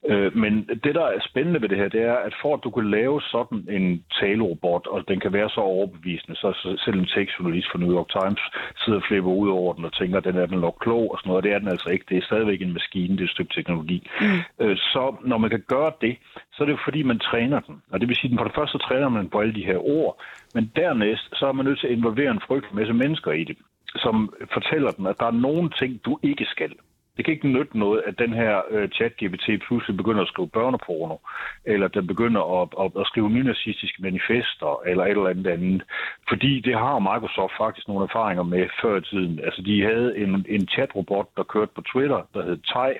Øh, 0.09 0.37
men 0.37 0.53
det, 0.83 0.95
der 0.95 1.05
er 1.15 1.19
spændende 1.29 1.61
ved 1.61 1.69
det 1.69 1.77
her, 1.77 1.89
det 1.95 2.01
er, 2.01 2.17
at 2.27 2.33
for 2.41 2.53
at 2.53 2.63
du 2.63 2.69
kan 2.69 2.91
lave 2.91 3.21
sådan 3.21 3.59
en 3.69 4.03
talerobot, 4.19 4.87
og 4.87 5.07
den 5.07 5.19
kan 5.19 5.33
være 5.33 5.49
så 5.49 5.61
overbevisende, 5.61 6.35
så 6.35 6.77
selv 6.85 6.97
en 6.99 7.13
tekstjournalist 7.15 7.67
for 7.71 7.79
New 7.79 7.93
York 7.97 8.09
Times 8.19 8.41
sidder 8.81 8.99
og 8.99 9.05
flipper 9.07 9.31
ud 9.31 9.49
over 9.49 9.73
den 9.73 9.85
og 9.85 9.93
tænker, 9.93 10.17
at 10.17 10.23
den 10.23 10.37
er 10.37 10.45
den 10.45 10.59
nok 10.59 10.77
klog 10.81 11.05
og 11.11 11.17
sådan 11.17 11.27
noget, 11.29 11.39
og 11.41 11.43
det 11.43 11.51
er 11.53 11.59
den 11.59 11.67
altså 11.67 11.89
ikke. 11.89 12.05
Det 12.09 12.17
er 12.17 12.29
stadigvæk 12.29 12.61
en 12.65 12.73
maskine, 12.73 13.13
det 13.17 13.21
er 13.21 13.29
et 13.29 13.35
stykke 13.35 13.53
teknologi. 13.53 14.07
Mm. 14.21 14.39
Øh, 14.61 14.77
så 14.77 15.15
når 15.25 15.37
man 15.37 15.49
kan 15.49 15.63
gøre 15.67 15.91
det, 16.01 16.17
så 16.53 16.57
er 16.63 16.65
det 16.65 16.73
jo 16.73 16.87
fordi, 16.87 17.03
man 17.03 17.19
træner 17.19 17.59
den. 17.59 17.75
Og 17.91 17.99
det 17.99 18.07
vil 18.07 18.17
sige, 18.17 18.33
at 18.33 18.39
for 18.39 18.43
det 18.43 18.55
første 18.55 18.77
træner 18.77 19.09
man 19.09 19.29
på 19.29 19.39
alle 19.39 19.55
de 19.55 19.65
her 19.65 19.77
ord, 19.77 20.21
men 20.55 20.71
dernæst 20.75 21.27
så 21.33 21.47
er 21.47 21.51
man 21.51 21.65
nødt 21.65 21.79
til 21.79 21.87
at 21.87 21.93
involvere 21.93 22.31
en 22.31 22.45
frygtelig 22.47 22.75
masse 22.75 22.93
mennesker 22.93 23.31
i 23.31 23.43
det, 23.43 23.57
som 23.95 24.33
fortæller 24.53 24.91
dem, 24.91 25.05
at 25.05 25.19
der 25.19 25.25
er 25.25 25.41
nogle 25.47 25.69
ting, 25.79 26.05
du 26.05 26.19
ikke 26.23 26.45
skal. 26.45 26.71
Det 27.17 27.25
kan 27.25 27.33
ikke 27.33 27.47
nytte 27.47 27.79
noget, 27.79 28.03
at 28.07 28.19
den 28.19 28.33
her 28.33 28.61
øh, 28.69 28.89
chat-GPT 28.95 29.47
pludselig 29.67 29.97
begynder 29.97 30.21
at 30.21 30.27
skrive 30.27 30.49
børneporno, 30.49 31.17
eller 31.65 31.87
den 31.87 32.07
begynder 32.07 32.61
at, 32.61 32.69
at, 32.83 33.01
at 33.01 33.07
skrive 33.07 33.29
nynazistiske 33.29 34.01
manifester, 34.01 34.81
eller 34.85 35.03
et 35.03 35.09
eller 35.09 35.29
andet 35.29 35.47
andet. 35.47 35.83
Fordi 36.29 36.59
det 36.59 36.73
har 36.73 36.99
Microsoft 36.99 37.53
faktisk 37.57 37.87
nogle 37.87 38.03
erfaringer 38.03 38.43
med 38.43 38.67
før 38.81 38.97
i 38.97 39.01
tiden. 39.01 39.39
Altså, 39.39 39.61
de 39.61 39.83
havde 39.83 40.17
en, 40.17 40.45
en 40.49 40.67
chat-robot, 40.67 41.27
der 41.37 41.43
kørte 41.43 41.71
på 41.75 41.81
Twitter, 41.81 42.21
der 42.33 42.43
hed 42.43 42.57
Tai, 42.57 42.91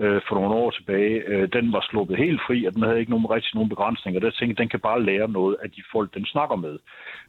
øh, 0.00 0.20
for 0.26 0.34
nogle 0.34 0.54
år 0.54 0.70
tilbage, 0.70 1.16
øh, 1.30 1.48
den 1.52 1.72
var 1.72 1.86
sluppet 1.90 2.16
helt 2.16 2.40
fri, 2.46 2.64
og 2.64 2.74
den 2.74 2.82
havde 2.82 3.00
ikke 3.00 3.10
nogen 3.10 3.30
rigtig 3.30 3.54
nogen 3.54 3.68
begrænsninger. 3.68 4.20
Der 4.20 4.30
tænkte 4.30 4.62
den 4.62 4.68
kan 4.68 4.80
bare 4.80 5.02
lære 5.02 5.28
noget 5.28 5.56
af 5.62 5.70
de 5.70 5.82
folk, 5.92 6.14
den 6.14 6.26
snakker 6.26 6.56
med. 6.56 6.78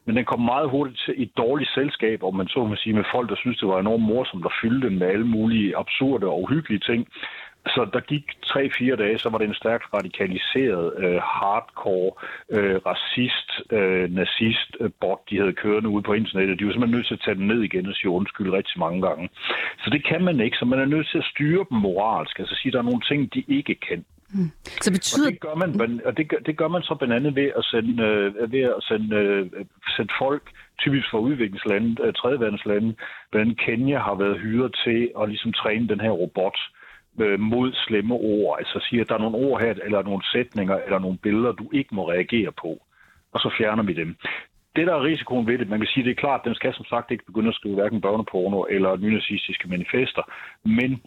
Men 0.06 0.16
den 0.18 0.26
kom 0.26 0.42
meget 0.42 0.70
hurtigt 0.70 1.02
til 1.06 1.14
et 1.24 1.32
dårligt 1.38 1.70
selskab, 1.70 2.24
om 2.24 2.36
man 2.36 2.48
så 2.48 2.66
må 2.66 2.76
sige, 2.76 2.94
med 2.94 3.12
folk, 3.12 3.30
der 3.30 3.36
synes 3.36 3.58
det 3.58 3.68
var 3.68 3.80
enormt 3.80 4.04
morsomt 4.04 4.46
at 4.46 4.58
fylde 4.62 4.88
den 4.88 5.00
med 5.00 5.08
alle 5.08 5.28
mulige 5.28 5.78
absurde 5.78 6.28
og 6.28 6.42
uhyggelige 6.42 6.80
ting. 6.90 7.08
Så 7.66 7.90
der 7.94 8.00
gik 8.00 8.26
tre-fire 8.44 8.96
dage, 8.96 9.18
så 9.18 9.30
var 9.30 9.38
det 9.38 9.48
en 9.48 9.54
stærkt 9.54 9.94
radikaliseret, 9.94 10.94
øh, 10.98 11.22
hardcore, 11.22 12.12
øh, 12.50 12.76
racist, 12.86 13.50
øh, 13.72 14.16
nazist 14.16 14.72
øh, 14.80 14.90
bot, 15.02 15.20
de 15.30 15.38
havde 15.38 15.54
kørende 15.54 15.90
ude 15.90 16.04
på 16.04 16.14
internettet. 16.14 16.60
De 16.60 16.66
var 16.66 16.72
simpelthen 16.72 16.98
nødt 16.98 17.08
til 17.08 17.14
at 17.14 17.22
tage 17.26 17.36
den 17.36 17.48
ned 17.48 17.62
igen 17.62 17.88
og 17.88 17.96
sige 17.96 18.10
undskyld 18.10 18.50
rigtig 18.50 18.80
mange 18.80 19.02
gange. 19.08 19.30
Så 19.84 19.90
det 19.90 20.06
kan 20.06 20.24
man 20.24 20.40
ikke, 20.40 20.58
så 20.58 20.66
man 20.66 20.80
er 20.80 20.86
nødt 20.86 21.08
til 21.12 21.18
at 21.18 21.30
styre 21.34 21.66
dem 21.70 21.78
moralsk. 21.78 22.40
Altså 22.40 22.56
sige, 22.56 22.72
der 22.72 22.80
er 22.80 22.90
nogle 22.90 23.02
ting, 23.10 23.34
de 23.34 23.44
ikke 23.48 23.76
kan. 23.76 24.06
Mm. 24.34 24.52
Så 24.82 24.92
betyder... 24.92 25.28
Og 25.28 25.32
det 25.32 25.40
gør 25.40 25.56
man, 25.56 26.02
og 26.06 26.18
det 26.18 26.30
gør, 26.30 26.38
det 26.38 26.58
gør 26.58 26.68
man 26.68 26.82
så 26.82 26.96
blandt 26.96 27.14
andet 27.14 27.36
ved 27.36 27.50
at 27.58 27.64
sende, 27.66 28.04
øh, 28.04 28.52
ved 28.52 28.64
at 28.78 28.84
sende, 28.90 29.16
øh, 29.16 29.46
sende 29.96 30.14
folk, 30.20 30.44
typisk 30.80 31.08
fra 31.12 31.18
udviklingslande, 31.18 32.04
øh, 32.04 32.14
tredjeverdenslande, 32.14 32.96
blandt 33.32 33.46
andet 33.46 33.60
Kenya 33.66 34.00
har 34.00 34.16
været 34.16 34.40
hyret 34.40 34.76
til 34.86 35.12
at 35.22 35.30
ligesom 35.30 35.54
træne 35.54 35.88
den 35.88 36.00
her 36.00 36.12
robot 36.12 36.58
øh, 36.60 36.81
Øh, 37.20 37.40
mod 37.40 37.74
slemme 37.74 38.14
ord. 38.14 38.58
Altså 38.60 38.88
siger, 38.90 39.02
at 39.04 39.10
der 39.10 39.16
er 39.16 39.26
nogle 39.26 39.38
ord 39.38 39.62
her, 39.62 39.74
eller 39.86 40.02
nogle 40.04 40.24
sætninger, 40.32 40.78
eller 40.86 41.00
nogle 41.00 41.18
billeder, 41.18 41.52
du 41.52 41.70
ikke 41.74 41.96
må 41.96 42.10
reagere 42.10 42.52
på. 42.52 42.82
Og 43.34 43.40
så 43.40 43.54
fjerner 43.58 43.84
vi 43.84 43.94
dem. 43.94 44.16
Det, 44.76 44.88
der 44.88 44.94
er 44.96 45.04
risikoen 45.04 45.48
ved 45.48 45.58
det, 45.58 45.70
man 45.70 45.80
kan 45.80 45.88
sige, 45.88 46.04
det 46.04 46.12
er 46.12 46.24
klart, 46.26 46.42
at 46.42 46.46
den 46.46 46.56
skal 46.56 46.74
som 46.74 46.86
sagt 46.86 47.12
ikke 47.12 47.26
begynde 47.26 47.48
at 47.48 47.56
skrive 47.56 47.76
hverken 47.76 48.02
børneporno 48.02 48.62
eller 48.62 48.98
nynazistiske 48.98 49.68
manifester, 49.70 50.24
men 50.66 51.02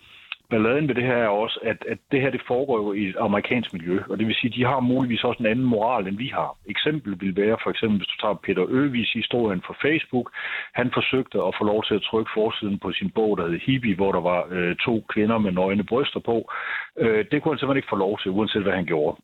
balladen 0.51 0.89
ved 0.89 0.95
det 0.95 1.05
her 1.05 1.17
er 1.17 1.29
også, 1.29 1.59
at, 1.63 1.85
at 1.89 1.99
det 2.13 2.21
her 2.21 2.31
det 2.31 2.43
foregår 2.47 2.79
jo 2.79 2.93
i 2.93 3.09
et 3.09 3.17
amerikansk 3.21 3.73
miljø, 3.73 4.01
og 4.11 4.19
det 4.19 4.27
vil 4.27 4.35
sige, 4.35 4.51
at 4.51 4.57
de 4.57 4.65
har 4.65 4.81
muligvis 4.81 5.25
også 5.25 5.41
en 5.41 5.47
anden 5.47 5.65
moral, 5.65 6.07
end 6.07 6.17
vi 6.17 6.27
har. 6.27 6.57
Eksempel 6.67 7.21
vil 7.21 7.37
være, 7.37 7.57
for 7.63 7.71
eksempel, 7.71 7.99
hvis 7.99 8.09
du 8.09 8.17
tager 8.21 8.35
Peter 8.35 8.65
Øvis 8.69 9.13
historien 9.13 9.63
fra 9.67 9.75
Facebook, 9.83 10.31
han 10.75 10.91
forsøgte 10.95 11.39
at 11.49 11.55
få 11.59 11.65
lov 11.65 11.85
til 11.85 11.95
at 11.95 12.03
trykke 12.03 12.31
forsiden 12.35 12.79
på 12.79 12.93
sin 12.93 13.11
bog, 13.11 13.39
der 13.39 13.49
hed 13.49 13.59
Hippie, 13.59 13.95
hvor 13.95 14.13
der 14.13 14.21
var 14.21 14.47
øh, 14.51 14.77
to 14.77 15.05
kvinder 15.09 15.39
med 15.39 15.53
nøgne 15.53 15.85
bryster 15.85 16.21
på. 16.21 16.53
Øh, 16.99 17.25
det 17.31 17.43
kunne 17.43 17.53
han 17.53 17.59
simpelthen 17.59 17.77
ikke 17.83 17.95
få 17.95 17.97
lov 17.97 18.19
til, 18.19 18.31
uanset 18.31 18.63
hvad 18.63 18.73
han 18.73 18.87
gjorde. 18.87 19.17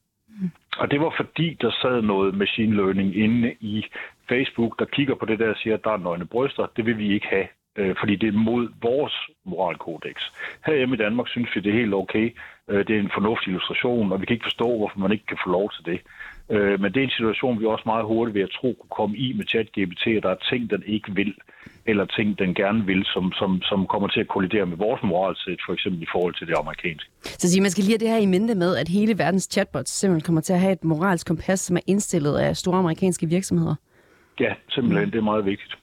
Og 0.78 0.90
det 0.90 1.00
var 1.00 1.14
fordi, 1.16 1.56
der 1.60 1.70
sad 1.82 2.02
noget 2.02 2.34
machine 2.34 2.76
learning 2.76 3.16
inde 3.16 3.54
i 3.60 3.84
Facebook, 4.28 4.78
der 4.78 4.84
kigger 4.84 5.14
på 5.14 5.26
det 5.26 5.38
der 5.38 5.48
og 5.48 5.56
siger, 5.56 5.74
at 5.74 5.84
der 5.84 5.90
er 5.90 5.96
nøgne 5.96 6.26
bryster. 6.26 6.66
Det 6.76 6.86
vil 6.86 6.98
vi 6.98 7.14
ikke 7.14 7.26
have 7.26 7.48
øh, 7.76 7.94
fordi 8.00 8.16
det 8.16 8.28
er 8.28 8.32
mod 8.32 8.68
vores 8.82 9.14
moralkodex. 9.44 10.16
Herhjemme 10.66 10.94
i 10.94 10.98
Danmark 10.98 11.28
synes 11.28 11.50
vi, 11.54 11.60
det 11.60 11.70
er 11.70 11.80
helt 11.82 11.94
okay. 11.94 12.36
Øh, 12.70 12.86
det 12.86 12.96
er 12.96 13.00
en 13.00 13.10
fornuftig 13.14 13.48
illustration, 13.48 14.12
og 14.12 14.20
vi 14.20 14.26
kan 14.26 14.34
ikke 14.34 14.50
forstå, 14.50 14.76
hvorfor 14.76 14.98
man 14.98 15.12
ikke 15.12 15.26
kan 15.26 15.38
få 15.44 15.50
lov 15.50 15.70
til 15.76 15.84
det. 15.90 16.00
Øh, 16.50 16.80
men 16.80 16.92
det 16.92 17.00
er 17.00 17.04
en 17.04 17.18
situation, 17.18 17.60
vi 17.60 17.66
også 17.66 17.82
meget 17.86 18.04
hurtigt 18.04 18.34
ved 18.34 18.42
at 18.42 18.56
tro 18.58 18.68
kunne 18.80 18.96
komme 19.00 19.16
i 19.16 19.32
med 19.32 19.44
ChatGPT, 19.44 20.06
at 20.06 20.22
der 20.22 20.30
er 20.30 20.40
ting, 20.50 20.70
den 20.70 20.82
ikke 20.86 21.14
vil, 21.14 21.34
eller 21.86 22.04
ting, 22.04 22.38
den 22.38 22.54
gerne 22.54 22.86
vil, 22.86 23.04
som, 23.04 23.32
som, 23.32 23.62
som 23.62 23.86
kommer 23.86 24.08
til 24.08 24.20
at 24.20 24.28
kollidere 24.28 24.66
med 24.66 24.76
vores 24.76 25.02
moralsæt, 25.02 25.60
for 25.66 25.72
eksempel 25.72 26.02
i 26.02 26.06
forhold 26.12 26.34
til 26.34 26.46
det 26.46 26.54
amerikanske. 26.58 27.10
Så 27.22 27.50
siger 27.50 27.62
man 27.62 27.70
skal 27.70 27.84
lige 27.84 27.92
have 27.92 28.04
det 28.04 28.08
her 28.08 28.22
i 28.26 28.26
mente 28.26 28.54
med, 28.54 28.76
at 28.76 28.88
hele 28.88 29.18
verdens 29.18 29.48
chatbots 29.52 29.90
simpelthen 29.90 30.26
kommer 30.26 30.40
til 30.40 30.52
at 30.52 30.60
have 30.60 30.72
et 30.72 30.84
moralsk 30.84 31.26
kompas, 31.26 31.60
som 31.60 31.76
er 31.76 31.80
indstillet 31.86 32.38
af 32.38 32.56
store 32.56 32.78
amerikanske 32.78 33.26
virksomheder? 33.26 33.74
Ja, 34.40 34.54
simpelthen. 34.68 35.10
Det 35.10 35.18
er 35.18 35.22
meget 35.22 35.44
vigtigt. 35.44 35.76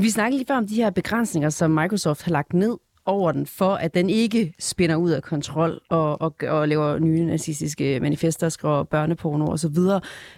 Vi 0.00 0.10
snakkede 0.10 0.38
lige 0.38 0.46
før 0.46 0.56
om 0.56 0.66
de 0.66 0.74
her 0.74 0.90
begrænsninger, 0.90 1.50
som 1.50 1.70
Microsoft 1.70 2.22
har 2.22 2.32
lagt 2.32 2.52
ned 2.52 2.76
over 3.06 3.32
den, 3.32 3.46
for 3.46 3.74
at 3.74 3.94
den 3.94 4.10
ikke 4.10 4.54
spinder 4.58 4.96
ud 4.96 5.10
af 5.10 5.22
kontrol 5.22 5.80
og, 5.90 6.20
og, 6.20 6.34
og 6.48 6.68
laver 6.68 6.98
nye 6.98 7.24
nazistiske 7.24 8.00
manifester, 8.00 8.48
skriver 8.48 8.82
børneporno 8.82 9.46
osv. 9.46 9.78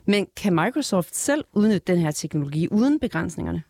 Men 0.06 0.26
kan 0.36 0.54
Microsoft 0.54 1.16
selv 1.16 1.44
udnytte 1.52 1.92
den 1.92 1.98
her 1.98 2.10
teknologi 2.10 2.68
uden 2.70 3.00
begrænsningerne? 3.00 3.62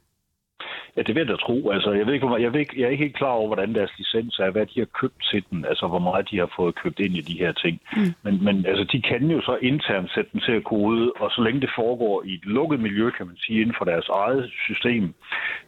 Ja, 0.97 1.02
det 1.02 1.14
vil 1.14 1.21
jeg 1.21 1.28
da 1.28 1.37
tro. 1.37 1.71
Altså, 1.71 1.92
jeg, 1.92 2.07
ved 2.07 2.14
ikke, 2.14 2.26
jeg, 2.26 2.52
ved 2.52 2.61
ikke, 2.61 2.80
jeg 2.80 2.87
er 2.87 2.90
ikke 2.90 3.04
helt 3.04 3.16
klar 3.16 3.35
over, 3.40 3.47
hvordan 3.47 3.75
deres 3.75 3.92
licens 3.99 4.38
er, 4.38 4.50
hvad 4.50 4.66
de 4.66 4.80
har 4.80 4.90
købt 5.00 5.23
til 5.30 5.45
den, 5.50 5.64
altså 5.64 5.87
hvor 5.87 5.99
meget 5.99 6.30
de 6.30 6.38
har 6.38 6.50
fået 6.57 6.75
købt 6.75 7.00
ind 7.00 7.14
i 7.16 7.21
de 7.21 7.38
her 7.38 7.52
ting. 7.52 7.80
Mm. 7.97 8.14
Men, 8.23 8.45
men 8.45 8.66
altså, 8.66 8.85
de 8.85 9.02
kan 9.02 9.30
jo 9.30 9.40
så 9.40 9.59
internt 9.62 10.11
sætte 10.14 10.30
den 10.33 10.40
til 10.40 10.52
at 10.52 10.64
kode, 10.64 11.12
og 11.16 11.30
så 11.30 11.42
længe 11.42 11.61
det 11.61 11.71
foregår 11.76 12.23
i 12.25 12.35
et 12.35 12.45
lukket 12.45 12.80
miljø, 12.80 13.11
kan 13.11 13.26
man 13.26 13.37
sige, 13.37 13.61
inden 13.61 13.75
for 13.78 13.85
deres 13.85 14.09
eget 14.09 14.50
system, 14.68 15.14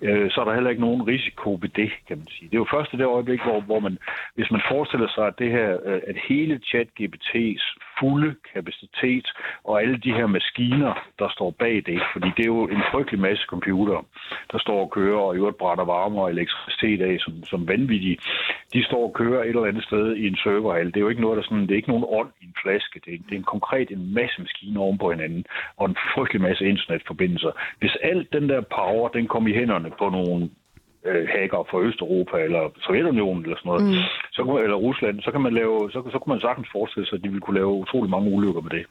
øh, 0.03 0.31
så 0.31 0.41
er 0.41 0.45
der 0.45 0.55
heller 0.55 0.71
ikke 0.71 0.87
nogen 0.89 1.03
risiko 1.03 1.59
ved 1.63 1.69
det, 1.69 1.91
kan 2.09 2.17
man 2.19 2.27
sige. 2.27 2.49
Det 2.49 2.55
er 2.55 2.65
jo 2.65 2.75
først 2.75 2.93
i 2.93 2.97
det 2.97 3.07
øjeblik, 3.07 3.41
hvor, 3.43 3.61
hvor 3.61 3.81
man, 3.81 3.99
hvis 4.35 4.51
man 4.51 4.63
forestiller 4.71 5.09
sig, 5.15 5.27
at 5.27 5.39
det 5.39 5.51
her, 5.51 5.69
øh, 5.85 6.01
at 6.07 6.17
hele 6.29 6.61
chat-GPT's 6.71 7.65
fulde 8.01 8.35
kapacitet 8.55 9.27
og 9.65 9.83
alle 9.83 9.97
de 10.05 10.13
her 10.13 10.27
maskiner, 10.27 10.93
der 11.19 11.29
står 11.37 11.51
bag 11.59 11.83
det, 11.87 12.01
fordi 12.13 12.29
det 12.37 12.43
er 12.43 12.53
jo 12.57 12.65
en 12.69 12.83
frygtelig 12.93 13.21
masse 13.21 13.45
computer, 13.49 14.07
der 14.53 14.59
står 14.59 14.81
og 14.85 14.91
kører 14.91 15.10
og 15.17 15.35
i 15.35 15.39
øvrigt 15.39 15.59
brænder 15.59 15.85
varme 15.85 16.21
og 16.21 16.31
elektricitet 16.31 17.01
af 17.03 17.17
som, 17.21 17.45
som 17.45 17.69
vanvittige, 17.69 18.19
de 18.73 18.85
står 18.85 19.03
og 19.09 19.13
kører 19.15 19.43
et 19.43 19.49
eller 19.49 19.65
andet 19.65 19.85
sted 19.85 20.17
i 20.17 20.27
en 20.27 20.37
serverhal. 20.37 20.87
Det 20.87 20.97
er 20.97 21.01
jo 21.01 21.09
ikke 21.09 21.23
noget, 21.23 21.37
der 21.37 21.43
sådan, 21.43 21.63
det 21.63 21.71
er 21.71 21.83
ikke 21.83 21.95
nogen 21.95 22.05
ånd 22.09 22.31
i 22.41 22.45
en 22.45 22.55
flaske. 22.63 23.01
Det 23.05 23.15
er, 23.15 23.19
det 23.27 23.33
er 23.33 23.43
en 23.43 23.53
konkret 23.55 23.91
en 23.91 24.15
masse 24.15 24.41
maskiner 24.41 24.81
oven 24.81 24.99
på 24.99 25.11
hinanden 25.11 25.45
og 25.77 25.87
en 25.89 25.97
frygtelig 26.15 26.43
masse 26.43 26.65
internetforbindelser. 26.65 27.53
Hvis 27.79 27.97
alt 28.03 28.33
den 28.33 28.49
der 28.49 28.61
power, 28.61 29.09
den 29.09 29.27
kom 29.27 29.47
i 29.47 29.55
hænderne 29.55 29.91
på 29.99 30.09
nogle 30.09 30.51
øh, 31.05 31.29
hacker 31.35 31.63
fra 31.71 31.81
Østeuropa 31.81 32.37
eller 32.47 32.63
Sovjetunionen 32.85 33.43
eller 33.45 33.57
sådan 33.57 33.71
noget, 33.71 33.85
mm. 33.85 34.03
så 34.33 34.43
eller 34.65 34.77
Rusland, 34.77 35.21
så 35.21 35.31
kan 35.31 35.41
man 35.41 35.55
lave, 35.55 35.91
så, 35.93 35.99
så 36.13 36.19
kunne 36.19 36.35
man 36.35 36.41
sagtens 36.41 36.69
forestille 36.73 37.07
sig, 37.07 37.17
at 37.17 37.23
de 37.25 37.29
ville 37.29 37.47
kunne 37.47 37.61
lave 37.61 37.81
utrolig 37.85 38.11
mange 38.11 38.31
ulykker 38.31 38.61
med 38.61 38.71
det. 38.71 38.85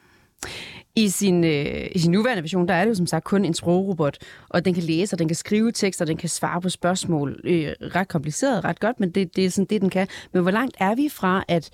I 0.96 1.08
sin, 1.08 1.44
øh, 1.44 1.86
I 1.92 1.98
sin 1.98 2.12
nuværende 2.12 2.42
version, 2.42 2.68
der 2.68 2.74
er 2.74 2.84
det 2.84 2.90
jo 2.90 2.94
som 2.94 3.06
sagt 3.06 3.24
kun 3.24 3.44
en 3.44 3.54
sprogrobot, 3.54 4.18
og 4.48 4.64
den 4.64 4.74
kan 4.74 4.82
læse, 4.82 5.14
og 5.14 5.18
den 5.18 5.28
kan 5.28 5.34
skrive 5.34 5.72
tekster, 5.72 6.04
og 6.04 6.06
den 6.06 6.16
kan 6.16 6.28
svare 6.28 6.60
på 6.60 6.68
spørgsmål. 6.68 7.40
Øh, 7.44 7.72
ret 7.80 8.08
kompliceret, 8.08 8.64
ret 8.64 8.80
godt, 8.80 9.00
men 9.00 9.10
det, 9.10 9.36
det 9.36 9.44
er 9.44 9.50
sådan 9.50 9.66
det, 9.70 9.80
den 9.80 9.90
kan. 9.90 10.06
Men 10.32 10.42
hvor 10.42 10.50
langt 10.50 10.76
er 10.80 10.94
vi 10.94 11.08
fra, 11.08 11.44
at 11.48 11.70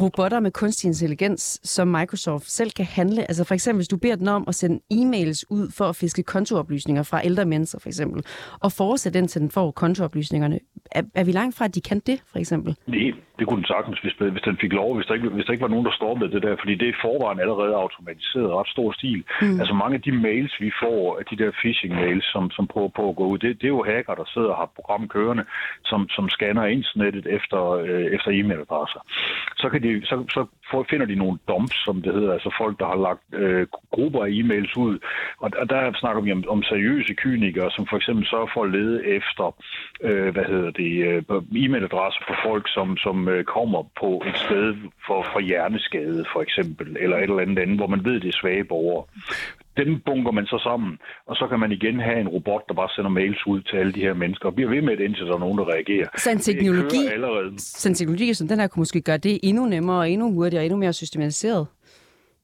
robotter 0.00 0.40
med 0.40 0.50
kunstig 0.50 0.88
intelligens, 0.88 1.60
som 1.64 1.88
Microsoft 1.88 2.50
selv 2.50 2.70
kan 2.70 2.84
handle. 2.84 3.20
Altså 3.30 3.44
for 3.44 3.54
eksempel, 3.54 3.78
hvis 3.78 3.88
du 3.88 3.96
beder 3.96 4.16
den 4.16 4.28
om 4.28 4.44
at 4.48 4.54
sende 4.54 4.80
e-mails 4.92 5.42
ud 5.48 5.70
for 5.70 5.84
at 5.84 5.96
fiske 5.96 6.22
kontooplysninger 6.22 7.02
fra 7.02 7.26
ældre 7.26 7.44
mennesker, 7.44 7.78
for 7.78 7.88
eksempel, 7.88 8.24
og 8.60 8.72
fortsætte 8.72 9.18
den 9.18 9.28
til 9.28 9.40
den 9.40 9.50
får 9.50 9.70
kontooplysningerne. 9.70 10.60
Er, 10.90 11.02
er 11.14 11.24
vi 11.24 11.32
langt 11.32 11.56
fra, 11.56 11.64
at 11.64 11.74
de 11.74 11.80
kan 11.80 11.98
det, 12.06 12.22
for 12.26 12.38
eksempel? 12.38 12.76
Nej, 12.86 13.12
det 13.38 13.46
kunne 13.46 13.60
den 13.62 13.72
sagtens, 13.74 13.98
hvis, 13.98 14.14
hvis 14.34 14.42
den 14.48 14.56
fik 14.60 14.72
lov, 14.72 14.96
hvis 14.96 15.06
der, 15.06 15.14
ikke, 15.14 15.28
hvis 15.28 15.44
der 15.44 15.52
ikke 15.52 15.66
var 15.68 15.74
nogen, 15.74 15.86
der 15.88 15.98
stoppede 16.00 16.32
det 16.34 16.42
der, 16.42 16.56
fordi 16.62 16.74
det 16.74 16.88
er 16.88 17.02
forvejen 17.06 17.40
allerede 17.40 17.74
automatiseret 17.84 18.54
ret 18.58 18.68
stor 18.68 18.92
stil. 18.92 19.24
Mm. 19.42 19.60
Altså 19.60 19.74
mange 19.74 19.94
af 19.94 20.02
de 20.02 20.12
mails, 20.12 20.54
vi 20.60 20.70
får, 20.82 21.18
af 21.18 21.24
de 21.30 21.36
der 21.42 21.50
phishing-mails, 21.60 22.26
som, 22.32 22.50
som 22.50 22.66
prøver 22.66 22.88
på 22.88 23.08
at 23.08 23.16
gå 23.16 23.24
ud, 23.26 23.38
det, 23.38 23.50
det 23.60 23.64
er 23.64 23.76
jo 23.78 23.84
hacker, 23.92 24.14
der 24.14 24.26
sidder 24.34 24.48
og 24.48 24.56
har 24.56 24.70
program 24.78 25.08
kørende, 25.08 25.44
som, 25.84 26.08
som 26.08 26.28
scanner 26.28 26.64
internettet 26.64 27.26
efter, 27.38 27.60
øh, 27.70 28.06
efter 28.16 28.30
e-mailadresser. 28.38 29.00
Så 29.56 29.66
kan 29.68 29.82
de, 29.82 30.06
så, 30.06 30.16
så 30.36 30.46
finder 30.90 31.06
de 31.06 31.14
nogle 31.14 31.38
dumps, 31.48 31.76
som 31.84 32.02
det 32.02 32.14
hedder, 32.14 32.32
altså 32.32 32.50
folk, 32.58 32.78
der 32.80 32.86
har 32.86 33.00
lagt 33.08 33.24
øh, 33.32 33.66
grupper 33.90 34.20
af 34.24 34.30
e-mails 34.30 34.72
ud. 34.76 34.98
Og, 35.38 35.50
og 35.60 35.70
der 35.70 35.92
snakker 35.94 36.22
vi 36.22 36.32
om, 36.32 36.44
om 36.48 36.62
seriøse 36.62 37.14
kynikere, 37.14 37.70
som 37.70 37.86
for 37.86 37.96
eksempel 37.96 38.26
sørger 38.26 38.50
for 38.54 38.64
at 38.64 38.70
lede 38.70 39.06
efter, 39.18 39.46
øh, 40.02 40.28
hvad 40.34 40.44
hedder 40.44 40.70
det, 40.70 40.92
øh, 41.08 41.22
e-mailadresser 41.62 42.22
for 42.28 42.36
folk, 42.48 42.64
som, 42.68 42.96
som 42.96 43.28
øh, 43.28 43.44
kommer 43.44 43.82
på 44.00 44.22
et 44.26 44.36
sted 44.36 44.74
for, 45.06 45.26
for 45.32 45.40
hjerneskade, 45.40 46.24
for 46.32 46.42
eksempel, 46.42 46.96
eller 47.00 47.16
et 47.16 47.22
eller 47.22 47.40
andet 47.40 47.58
andet, 47.58 47.76
hvor 47.76 47.86
man 47.86 48.04
ved, 48.04 48.20
det 48.20 48.28
er 48.28 48.40
svage 48.40 48.64
borgere 48.64 49.04
dem 49.76 50.00
bunker 50.06 50.30
man 50.30 50.46
så 50.46 50.58
sammen, 50.68 50.98
og 51.26 51.36
så 51.36 51.46
kan 51.46 51.60
man 51.60 51.72
igen 51.72 52.00
have 52.00 52.20
en 52.20 52.28
robot, 52.28 52.62
der 52.68 52.74
bare 52.74 52.88
sender 52.96 53.10
mails 53.10 53.46
ud 53.46 53.60
til 53.62 53.76
alle 53.76 53.92
de 53.92 54.00
her 54.00 54.14
mennesker, 54.14 54.48
og 54.48 54.54
bliver 54.54 54.70
ved 54.70 54.82
med 54.82 54.96
det, 54.96 55.04
indtil 55.04 55.26
der 55.26 55.34
er 55.34 55.38
nogen, 55.38 55.58
der 55.58 55.68
reagerer. 55.74 56.08
Så 56.16 56.30
en 56.30 56.38
teknologi, 56.38 57.02
så 57.58 57.88
en 57.88 57.94
teknologi 57.94 58.34
som 58.34 58.48
den 58.48 58.60
her 58.60 58.66
kunne 58.66 58.80
måske 58.80 59.00
gøre 59.00 59.18
det 59.18 59.40
endnu 59.42 59.66
nemmere, 59.66 59.98
og 59.98 60.10
endnu 60.10 60.32
hurtigere, 60.32 60.62
og 60.62 60.66
endnu 60.66 60.78
mere 60.78 60.92
systematiseret? 60.92 61.66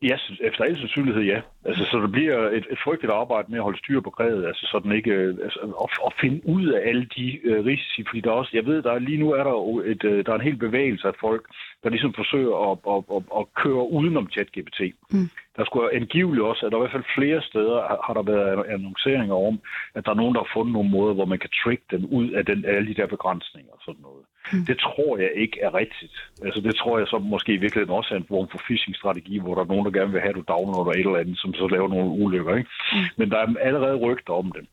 Ja, 0.02 0.16
efter 0.40 0.64
al 0.64 0.76
sandsynlighed 0.78 1.22
ja. 1.22 1.40
Altså, 1.64 1.84
så 1.90 2.00
det 2.02 2.12
bliver 2.12 2.38
et, 2.48 2.66
et 2.70 2.78
frygteligt 2.84 3.12
arbejde 3.12 3.48
med 3.50 3.58
at 3.58 3.62
holde 3.62 3.78
styr 3.78 4.00
på 4.00 4.10
krævet, 4.10 4.46
altså 4.46 4.68
sådan 4.72 4.92
ikke, 4.92 5.10
øh, 5.10 5.34
altså, 5.44 5.60
at, 5.84 5.90
at 6.06 6.12
finde 6.20 6.40
ud 6.44 6.66
af 6.66 6.88
alle 6.88 7.06
de 7.16 7.26
uh, 7.50 7.64
risici, 7.66 8.04
fordi 8.08 8.20
der 8.20 8.30
også, 8.30 8.50
jeg 8.54 8.66
ved, 8.66 8.82
der 8.82 8.98
lige 8.98 9.18
nu 9.18 9.32
er 9.32 9.44
der 9.44 9.54
et, 9.92 10.04
uh, 10.04 10.18
der 10.24 10.32
er 10.32 10.38
en 10.38 10.48
hel 10.48 10.56
bevægelse 10.56 11.08
af 11.08 11.14
folk, 11.20 11.44
der 11.82 11.90
ligesom 11.90 12.14
forsøger 12.14 12.56
at, 12.68 12.78
at, 12.94 13.02
at, 13.16 13.22
at 13.38 13.44
køre 13.62 13.84
udenom 13.96 14.30
ChatGPT. 14.30 14.80
Mm. 15.12 15.28
Der 15.56 15.64
skulle 15.64 15.94
angiveligt 15.94 16.46
også, 16.50 16.66
at 16.66 16.72
der 16.72 16.78
i 16.78 16.82
hvert 16.82 16.96
fald 16.96 17.14
flere 17.18 17.42
steder 17.42 17.78
har 18.06 18.14
der 18.14 18.22
været 18.22 18.64
annonceringer 18.74 19.34
om, 19.34 19.60
at 19.94 20.04
der 20.04 20.10
er 20.10 20.20
nogen, 20.22 20.34
der 20.34 20.40
har 20.44 20.50
fundet 20.56 20.72
nogle 20.72 20.90
måder, 20.90 21.14
hvor 21.14 21.24
man 21.24 21.38
kan 21.38 21.50
trick 21.62 21.82
den 21.90 22.04
ud 22.18 22.30
af 22.30 22.46
den, 22.46 22.64
alle 22.64 22.88
de 22.88 22.98
der 23.00 23.06
begrænsninger 23.06 23.72
og 23.72 23.80
sådan 23.86 24.02
noget. 24.08 24.24
Mm. 24.52 24.64
Det 24.66 24.76
tror 24.78 25.18
jeg 25.18 25.30
ikke 25.34 25.58
er 25.60 25.74
rigtigt. 25.74 26.16
Altså 26.44 26.60
det 26.60 26.74
tror 26.74 26.98
jeg 26.98 27.06
så 27.06 27.18
måske 27.18 27.52
i 27.54 27.62
virkeligheden 27.64 27.98
også 27.98 28.14
er 28.14 28.18
en 28.18 28.32
form 28.34 28.48
for 28.52 28.60
phishing-strategi, 28.66 29.38
hvor 29.38 29.54
der 29.54 29.62
er 29.62 29.72
nogen, 29.72 29.84
der 29.86 29.98
gerne 29.98 30.12
vil 30.12 30.20
have, 30.20 30.34
at 30.34 30.40
du 30.40 30.44
downloader 30.54 30.92
et 30.92 31.06
eller 31.06 31.24
andet, 31.24 31.38
som 31.38 31.54
så 31.54 31.66
laver 31.68 31.88
nogle 31.88 32.10
ulykker. 32.24 32.56
Ikke? 32.56 32.70
Mm. 32.92 32.98
Men 33.16 33.30
der 33.30 33.38
er 33.38 33.46
allerede 33.68 33.96
rygter 33.96 34.32
om 34.32 34.52
det. 34.56 34.64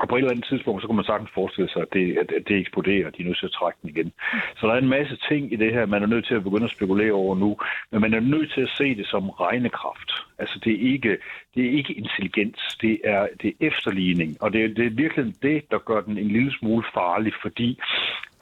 Og 0.00 0.08
på 0.08 0.14
et 0.14 0.18
eller 0.18 0.30
andet 0.30 0.46
tidspunkt, 0.50 0.82
så 0.82 0.86
kan 0.88 0.96
man 0.96 1.04
sagtens 1.04 1.30
forestille 1.34 1.70
sig, 1.70 1.82
at 1.82 1.92
det, 1.92 2.18
at 2.18 2.28
det 2.48 2.56
eksploderer, 2.56 3.10
de 3.10 3.22
er 3.22 3.26
nødt 3.26 3.38
til 3.38 3.46
at 3.46 3.56
trække 3.60 3.78
den 3.82 3.90
igen. 3.90 4.12
Så 4.56 4.66
der 4.66 4.72
er 4.74 4.78
en 4.78 4.88
masse 4.98 5.16
ting 5.28 5.52
i 5.52 5.56
det 5.56 5.72
her, 5.72 5.86
man 5.86 6.02
er 6.02 6.06
nødt 6.06 6.26
til 6.26 6.34
at 6.34 6.44
begynde 6.44 6.64
at 6.64 6.76
spekulere 6.76 7.12
over 7.12 7.34
nu, 7.36 7.56
men 7.90 8.00
man 8.00 8.14
er 8.14 8.20
nødt 8.20 8.52
til 8.54 8.60
at 8.60 8.74
se 8.78 8.94
det 8.94 9.06
som 9.06 9.30
regnekraft. 9.30 10.10
Altså 10.38 10.60
det 10.64 10.72
er 10.72 10.92
ikke, 10.92 11.18
det 11.54 11.66
er 11.66 11.70
ikke 11.70 11.92
intelligens, 11.92 12.60
det 12.80 13.00
er, 13.04 13.26
det 13.42 13.48
er 13.48 13.66
efterligning, 13.66 14.42
og 14.42 14.52
det 14.52 14.64
er, 14.64 14.68
det 14.68 14.86
er 14.86 14.90
virkelig 14.90 15.34
det, 15.42 15.70
der 15.70 15.78
gør 15.78 16.00
den 16.00 16.18
en 16.18 16.28
lille 16.28 16.52
smule 16.58 16.84
farlig, 16.94 17.32
fordi 17.42 17.80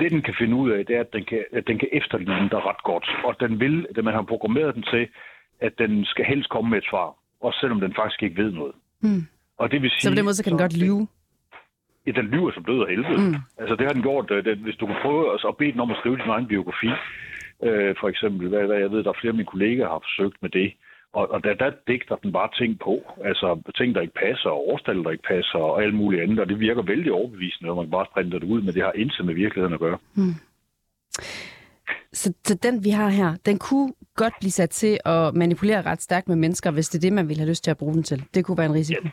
det, 0.00 0.10
den 0.10 0.22
kan 0.22 0.34
finde 0.38 0.56
ud 0.56 0.70
af, 0.70 0.86
det 0.86 0.96
er, 0.96 1.00
at 1.00 1.12
den 1.12 1.24
kan, 1.24 1.44
at 1.52 1.66
den 1.66 1.78
kan 1.78 1.88
efterligne 1.92 2.48
dig 2.50 2.60
ret 2.68 2.82
godt, 2.82 3.06
og 3.24 3.36
den 3.40 3.60
vil, 3.60 3.86
at 3.90 4.04
man 4.04 4.14
har 4.14 4.22
programmeret 4.22 4.74
den 4.74 4.82
til, 4.82 5.08
at 5.60 5.72
den 5.78 6.04
skal 6.04 6.24
helst 6.24 6.48
komme 6.48 6.70
med 6.70 6.78
et 6.78 6.84
svar, 6.90 7.14
også 7.40 7.58
selvom 7.60 7.80
den 7.80 7.94
faktisk 7.94 8.22
ikke 8.22 8.42
ved 8.42 8.52
noget. 8.52 8.74
Mm. 9.00 9.26
Og 9.58 9.70
det 9.70 9.82
vil 9.82 9.90
sige, 9.90 10.00
så 10.00 10.10
på 10.10 10.14
den 10.14 10.24
måde 10.24 10.34
så 10.34 10.44
kan 10.44 10.52
den 10.52 10.58
godt 10.58 10.76
lyve? 10.76 11.06
Ja, 12.06 12.10
den 12.10 12.26
lyver 12.26 12.52
som 12.52 12.64
død 12.64 12.80
og 12.80 12.88
helvede. 12.88 13.20
Mm. 13.20 13.34
Altså, 13.58 13.74
det 13.76 13.86
har 13.86 13.92
den 13.92 14.02
gjort. 14.02 14.30
Øh, 14.30 14.44
det, 14.44 14.58
hvis 14.58 14.76
du 14.76 14.86
kan 14.86 14.96
prøve 15.02 15.22
at 15.48 15.56
bede 15.56 15.72
den 15.72 15.80
om 15.80 15.90
at 15.90 15.96
skrive 16.00 16.16
din 16.16 16.34
egen 16.34 16.46
biografi, 16.46 16.90
øh, 17.66 17.94
for 18.00 18.08
eksempel, 18.08 18.48
hvad, 18.48 18.64
hvad 18.66 18.78
jeg 18.78 18.90
ved, 18.90 19.04
der 19.04 19.10
er 19.10 19.20
flere 19.20 19.34
af 19.34 19.40
mine 19.40 19.52
kolleger 19.54 19.88
har 19.88 20.00
forsøgt 20.08 20.38
med 20.42 20.50
det, 20.50 20.68
og, 21.18 21.30
og 21.30 21.44
der, 21.44 21.54
der 21.54 21.70
digter 21.88 22.16
den 22.16 22.32
bare 22.32 22.50
ting 22.60 22.78
på. 22.86 22.94
Altså 23.24 23.72
ting, 23.78 23.94
der 23.94 24.00
ikke 24.00 24.20
passer, 24.26 24.50
og 24.50 24.68
årstal, 24.68 25.04
der 25.04 25.10
ikke 25.10 25.28
passer, 25.34 25.58
og 25.58 25.82
alt 25.82 25.94
muligt 25.94 26.22
andet. 26.22 26.38
Og 26.38 26.48
det 26.48 26.60
virker 26.60 26.82
vældig 26.82 27.12
overbevisende, 27.12 27.66
når 27.66 27.74
man 27.74 27.90
bare 27.90 28.06
sprinter 28.10 28.38
det 28.38 28.46
ud, 28.46 28.60
men 28.62 28.74
det 28.74 28.82
har 28.82 28.92
intet 28.92 29.26
med 29.26 29.34
virkeligheden 29.34 29.74
at 29.74 29.80
gøre. 29.80 29.98
Mm. 30.14 30.34
Så, 32.12 32.32
så 32.44 32.54
den, 32.62 32.84
vi 32.84 32.90
har 32.90 33.08
her, 33.08 33.36
den 33.46 33.58
kunne 33.58 33.92
godt 34.16 34.34
blive 34.40 34.50
sat 34.50 34.70
til 34.70 34.98
at 35.04 35.34
manipulere 35.34 35.82
ret 35.82 36.02
stærkt 36.02 36.28
med 36.28 36.36
mennesker, 36.36 36.70
hvis 36.70 36.88
det 36.88 36.98
er 36.98 37.00
det, 37.00 37.12
man 37.12 37.28
vil 37.28 37.36
have 37.36 37.48
lyst 37.48 37.64
til 37.64 37.70
at 37.70 37.78
bruge 37.78 37.94
den 37.94 38.02
til. 38.02 38.24
Det 38.34 38.44
kunne 38.44 38.58
være 38.58 38.66
en 38.66 38.74
risiko. 38.74 39.00
Ja. 39.04 39.10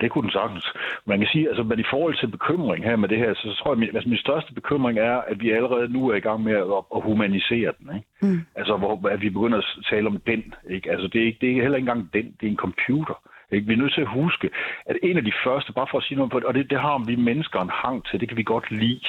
Det 0.00 0.10
kunne 0.10 0.22
den 0.22 0.30
sagtens. 0.30 0.66
Man 1.06 1.18
kan 1.18 1.28
sige, 1.32 1.48
altså, 1.48 1.62
men 1.62 1.78
i 1.78 1.90
forhold 1.90 2.14
til 2.14 2.30
bekymring 2.36 2.84
her 2.84 2.96
med 2.96 3.08
det 3.08 3.18
her, 3.18 3.34
så, 3.34 3.40
så 3.42 3.56
tror 3.58 3.74
jeg, 3.74 3.88
at 3.88 3.94
altså, 3.94 4.08
min 4.08 4.18
største 4.18 4.54
bekymring 4.54 4.98
er, 4.98 5.16
at 5.16 5.40
vi 5.40 5.50
allerede 5.50 5.92
nu 5.92 6.08
er 6.08 6.16
i 6.16 6.20
gang 6.20 6.42
med 6.42 6.52
at, 6.52 6.80
at 6.96 7.02
humanisere 7.02 7.72
den. 7.78 7.96
Ikke? 7.96 8.08
Mm. 8.22 8.40
Altså, 8.54 8.76
hvor 8.76 9.08
at 9.08 9.20
vi 9.20 9.30
begynder 9.30 9.58
at 9.58 9.64
tale 9.90 10.06
om 10.06 10.20
den. 10.26 10.54
Ikke? 10.70 10.90
Altså, 10.90 11.06
det 11.08 11.20
er, 11.22 11.26
ikke, 11.26 11.38
det 11.40 11.48
er 11.50 11.62
heller 11.62 11.76
ikke 11.76 11.90
engang 11.90 12.12
den, 12.12 12.24
det 12.40 12.46
er 12.46 12.50
en 12.50 12.64
computer. 12.66 13.14
Ikke? 13.52 13.66
Vi 13.66 13.72
er 13.72 13.76
nødt 13.76 13.94
til 13.94 14.00
at 14.00 14.14
huske, 14.20 14.50
at 14.86 14.96
en 15.02 15.16
af 15.16 15.24
de 15.24 15.32
første, 15.44 15.72
bare 15.72 15.86
for 15.90 15.98
at 15.98 16.04
sige 16.04 16.16
noget 16.16 16.32
på 16.32 16.38
det, 16.38 16.46
og 16.46 16.54
det, 16.54 16.70
det 16.70 16.80
har 16.80 17.04
vi 17.06 17.16
mennesker 17.16 17.60
en 17.60 17.70
hang 17.82 18.04
til, 18.06 18.20
det 18.20 18.28
kan 18.28 18.36
vi 18.36 18.42
godt 18.42 18.70
lide 18.70 19.00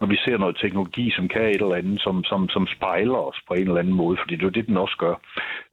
når 0.00 0.06
vi 0.06 0.16
ser 0.16 0.38
noget 0.38 0.56
teknologi, 0.56 1.10
som 1.16 1.28
kan 1.28 1.42
et 1.42 1.62
eller 1.62 1.74
andet, 1.74 2.00
som, 2.00 2.24
som, 2.24 2.48
som 2.48 2.66
spejler 2.66 3.20
os 3.30 3.40
på 3.48 3.54
en 3.54 3.68
eller 3.68 3.80
anden 3.80 3.94
måde, 4.02 4.16
fordi 4.20 4.34
det 4.34 4.42
er 4.42 4.50
jo 4.50 4.58
det, 4.58 4.66
den 4.66 4.76
også 4.76 4.96
gør. 4.98 5.14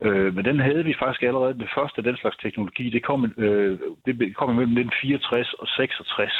Øh, 0.01 0.35
men 0.35 0.45
den 0.45 0.59
havde 0.59 0.83
vi 0.85 0.93
faktisk 0.99 1.23
allerede, 1.23 1.59
det 1.59 1.69
første 1.75 1.97
af 1.97 2.03
den 2.03 2.17
slags 2.17 2.37
teknologi, 2.37 2.89
det 2.89 3.03
kom, 3.03 3.33
øh, 3.37 3.79
det 4.05 4.35
kom 4.37 4.49
imellem 4.49 4.77
1964 4.77 5.53
og 5.53 5.67
66. 5.67 6.33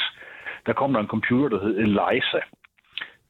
Der 0.66 0.74
kom 0.74 0.94
der 0.94 1.00
en 1.00 1.14
computer, 1.16 1.50
der 1.50 1.66
hed 1.66 1.78
ELIZA, 1.78 2.42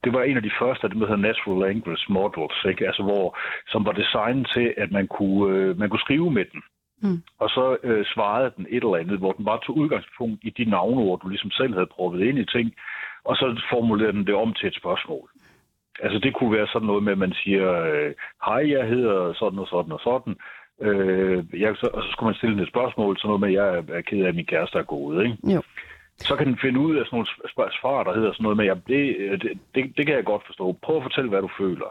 det 0.05 0.13
var 0.13 0.23
en 0.23 0.37
af 0.37 0.43
de 0.43 0.57
første 0.61 0.83
af 0.83 0.89
dem, 0.89 0.99
der 0.99 1.07
hedder 1.07 1.27
Natural 1.29 1.59
Language 1.65 2.05
Models, 2.09 2.59
ikke? 2.71 2.87
Altså, 2.87 3.03
hvor, 3.03 3.37
som 3.67 3.85
var 3.85 3.91
designet 3.91 4.47
til, 4.55 4.73
at 4.77 4.91
man 4.91 5.07
kunne, 5.07 5.57
øh, 5.57 5.79
man 5.79 5.89
kunne 5.89 6.07
skrive 6.07 6.31
med 6.31 6.45
den. 6.51 6.61
Mm. 7.03 7.21
Og 7.39 7.49
så 7.49 7.77
øh, 7.83 8.05
svarede 8.13 8.53
den 8.57 8.65
et 8.69 8.83
eller 8.83 9.01
andet, 9.03 9.17
hvor 9.19 9.31
den 9.31 9.45
bare 9.45 9.59
tog 9.65 9.77
udgangspunkt 9.77 10.39
i 10.43 10.49
de 10.49 10.65
navneord, 10.65 11.19
du 11.21 11.27
ligesom 11.29 11.51
selv 11.51 11.73
havde 11.73 11.93
prøvet 11.95 12.21
ind 12.27 12.39
i 12.39 12.45
ting, 12.45 12.67
og 13.25 13.35
så 13.35 13.61
formulerer 13.69 14.11
den 14.11 14.27
det 14.27 14.35
om 14.35 14.53
til 14.53 14.67
et 14.67 14.75
spørgsmål. 14.75 15.29
Altså 15.99 16.19
det 16.19 16.33
kunne 16.33 16.57
være 16.57 16.67
sådan 16.67 16.85
noget 16.87 17.03
med, 17.03 17.11
at 17.11 17.17
man 17.17 17.33
siger, 17.33 17.71
øh, 17.71 18.13
hej, 18.45 18.71
jeg 18.75 18.87
hedder 18.87 19.33
sådan 19.33 19.59
og 19.59 19.67
sådan 19.67 19.91
og 19.91 19.99
sådan, 19.99 20.35
Øh, 20.81 21.43
jeg, 21.61 21.75
så, 21.75 21.87
og 21.93 22.03
så 22.03 22.09
skulle 22.11 22.27
man 22.27 22.35
stille 22.35 22.61
et 22.63 22.69
spørgsmål, 22.69 23.17
sådan 23.17 23.27
noget 23.27 23.41
med, 23.41 23.49
at 23.49 23.55
jeg 23.55 23.97
er 23.97 24.01
ked 24.01 24.23
af, 24.23 24.27
at 24.27 24.35
min 24.35 24.45
kæreste 24.45 24.77
er 24.77 24.83
gået. 24.83 25.25
Ikke? 25.25 25.37
Jo. 25.55 25.61
så 26.17 26.35
kan 26.35 26.47
den 26.47 26.57
finde 26.61 26.79
ud 26.79 26.95
af 26.95 27.05
sådan 27.05 27.15
nogle 27.15 27.71
svar, 27.81 28.03
der 28.03 28.13
hedder 28.13 28.31
sådan 28.33 28.43
noget 28.43 28.57
med, 28.57 28.65
ja, 28.65 28.75
det, 28.91 29.01
det, 29.41 29.51
det, 29.75 29.97
det 29.97 30.05
kan 30.05 30.15
jeg 30.15 30.25
godt 30.25 30.45
forstå. 30.45 30.77
Prøv 30.83 30.97
at 30.97 31.03
fortælle, 31.03 31.29
hvad 31.29 31.41
du 31.41 31.49
føler. 31.57 31.89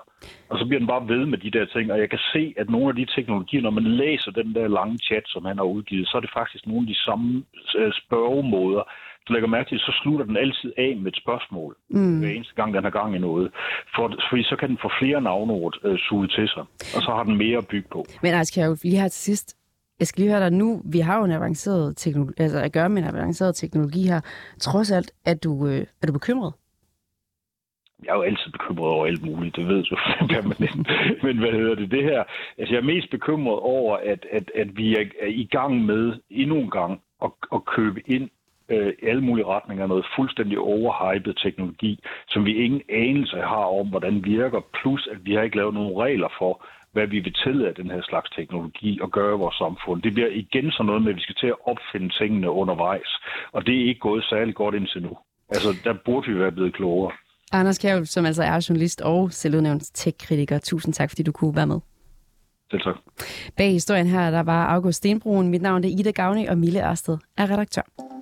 Og 0.50 0.58
så 0.58 0.64
bliver 0.66 0.78
den 0.80 0.92
bare 0.94 1.08
ved 1.08 1.26
med 1.26 1.38
de 1.38 1.50
der 1.50 1.64
ting, 1.64 1.92
og 1.92 1.98
jeg 1.98 2.10
kan 2.10 2.22
se, 2.32 2.54
at 2.56 2.70
nogle 2.70 2.88
af 2.88 2.96
de 2.96 3.06
teknologier, 3.16 3.62
når 3.62 3.70
man 3.70 3.86
læser 4.02 4.30
den 4.30 4.54
der 4.54 4.68
lange 4.68 4.98
chat, 4.98 5.24
som 5.26 5.44
han 5.44 5.58
har 5.58 5.64
udgivet, 5.64 6.08
så 6.08 6.16
er 6.16 6.20
det 6.20 6.36
faktisk 6.38 6.66
nogle 6.66 6.82
af 6.84 6.90
de 6.94 7.04
samme 7.06 7.44
øh, 7.78 7.92
spørgemåder, 7.92 8.82
du 9.28 9.32
lægger 9.32 9.48
mærke 9.48 9.68
til, 9.68 9.78
så 9.78 9.92
slutter 10.02 10.26
den 10.26 10.36
altid 10.36 10.72
af 10.76 10.96
med 10.96 11.12
et 11.12 11.18
spørgsmål, 11.22 11.76
mm. 11.90 12.18
hver 12.18 12.30
eneste 12.30 12.54
gang, 12.54 12.74
den 12.74 12.84
har 12.84 12.90
gang 12.90 13.16
i 13.16 13.18
noget. 13.18 13.50
For, 13.94 14.04
fordi 14.30 14.42
så 14.42 14.56
kan 14.60 14.68
den 14.68 14.78
få 14.82 14.90
flere 15.00 15.20
navnord 15.20 15.74
øh, 15.84 15.98
suget 15.98 16.30
til 16.30 16.48
sig, 16.48 16.64
og 16.96 17.00
så 17.06 17.10
har 17.16 17.24
den 17.24 17.36
mere 17.36 17.58
at 17.58 17.68
bygge 17.68 17.88
på. 17.92 18.04
Men 18.22 18.34
altså, 18.34 18.60
jeg 18.60 18.68
jo 18.68 18.76
lige 18.82 19.00
her 19.00 19.08
til 19.08 19.22
sidst, 19.22 19.56
jeg 19.98 20.06
skal 20.06 20.20
lige 20.20 20.30
høre 20.32 20.44
dig 20.44 20.52
nu, 20.52 20.82
vi 20.84 20.98
har 20.98 21.18
jo 21.18 21.24
en 21.24 21.30
avanceret 21.30 21.96
teknologi, 21.96 22.34
altså 22.38 22.58
at 22.58 22.72
gøre 22.72 22.88
med 22.88 23.02
en 23.02 23.08
avanceret 23.08 23.56
teknologi 23.56 24.02
her. 24.02 24.20
Trods 24.60 24.92
alt, 24.92 25.12
er 25.24 25.34
du, 25.34 25.66
øh, 25.66 25.86
er 26.02 26.06
du 26.06 26.12
bekymret? 26.12 26.52
Jeg 28.04 28.10
er 28.10 28.16
jo 28.16 28.22
altid 28.22 28.52
bekymret 28.52 28.90
over 28.90 29.06
alt 29.06 29.24
muligt, 29.24 29.56
det 29.56 29.68
ved 29.68 29.82
du 29.82 29.96
permanent. 30.34 30.88
Men 31.24 31.38
hvad 31.38 31.52
hedder 31.52 31.74
det, 31.74 31.90
det 31.90 32.02
her? 32.02 32.24
Altså, 32.58 32.74
jeg 32.74 32.80
er 32.80 32.92
mest 32.94 33.10
bekymret 33.10 33.58
over, 33.58 33.96
at, 33.96 34.26
at, 34.32 34.50
at 34.54 34.76
vi 34.76 34.94
er, 34.94 35.04
er 35.20 35.26
i 35.26 35.48
gang 35.50 35.84
med 35.84 36.12
endnu 36.30 36.56
en 36.60 36.70
gang 36.70 37.00
at, 37.24 37.30
at 37.52 37.64
købe 37.64 38.00
ind 38.06 38.30
øh, 38.68 38.92
i 39.02 39.06
alle 39.06 39.24
mulige 39.24 39.46
retninger 39.46 39.86
noget 39.86 40.06
fuldstændig 40.16 40.58
overhypet 40.58 41.36
teknologi, 41.44 41.92
som 42.28 42.44
vi 42.44 42.64
ingen 42.64 42.82
anelse 42.88 43.36
har 43.36 43.66
om, 43.80 43.88
hvordan 43.88 44.24
virker, 44.24 44.60
plus 44.80 45.08
at 45.12 45.18
vi 45.26 45.34
har 45.34 45.42
ikke 45.42 45.56
lavet 45.56 45.74
nogen 45.74 45.98
regler 45.98 46.28
for, 46.38 46.64
hvad 46.92 47.06
vi 47.06 47.18
vil 47.18 47.34
tillade 47.44 47.74
den 47.82 47.90
her 47.90 48.02
slags 48.02 48.30
teknologi 48.30 49.00
og 49.00 49.10
gøre 49.10 49.34
i 49.34 49.38
vores 49.38 49.56
samfund. 49.56 50.02
Det 50.02 50.14
bliver 50.14 50.28
igen 50.28 50.70
sådan 50.70 50.86
noget 50.86 51.02
med, 51.02 51.10
at 51.10 51.16
vi 51.16 51.20
skal 51.26 51.34
til 51.34 51.46
at 51.46 51.60
opfinde 51.64 52.08
tingene 52.18 52.50
undervejs, 52.50 53.10
og 53.52 53.66
det 53.66 53.74
er 53.76 53.88
ikke 53.88 54.00
gået 54.00 54.24
særlig 54.24 54.54
godt 54.54 54.74
indtil 54.74 55.02
nu. 55.02 55.16
Altså, 55.48 55.68
der 55.84 55.94
burde 56.04 56.30
vi 56.30 56.38
være 56.40 56.52
blevet 56.52 56.74
klogere. 56.74 57.12
Anders 57.52 57.78
Kjærl, 57.78 58.06
som 58.06 58.26
altså 58.26 58.42
er 58.42 58.66
journalist 58.68 59.00
og 59.00 59.32
selvudnævnt 59.32 59.90
tech-kritiker. 59.94 60.58
Tusind 60.58 60.94
tak, 60.94 61.10
fordi 61.10 61.22
du 61.22 61.32
kunne 61.32 61.56
være 61.56 61.66
med. 61.66 61.80
Selv 62.70 62.82
tak. 62.82 62.96
Bag 63.56 63.70
historien 63.70 64.06
her, 64.06 64.30
der 64.30 64.42
var 64.42 64.66
August 64.66 64.96
Stenbroen. 64.96 65.48
Mit 65.48 65.62
navn 65.62 65.84
er 65.84 65.88
Ida 65.88 66.10
Gavni, 66.10 66.46
og 66.46 66.58
Mille 66.58 66.88
Ørsted 66.90 67.18
er 67.38 67.50
redaktør. 67.50 68.13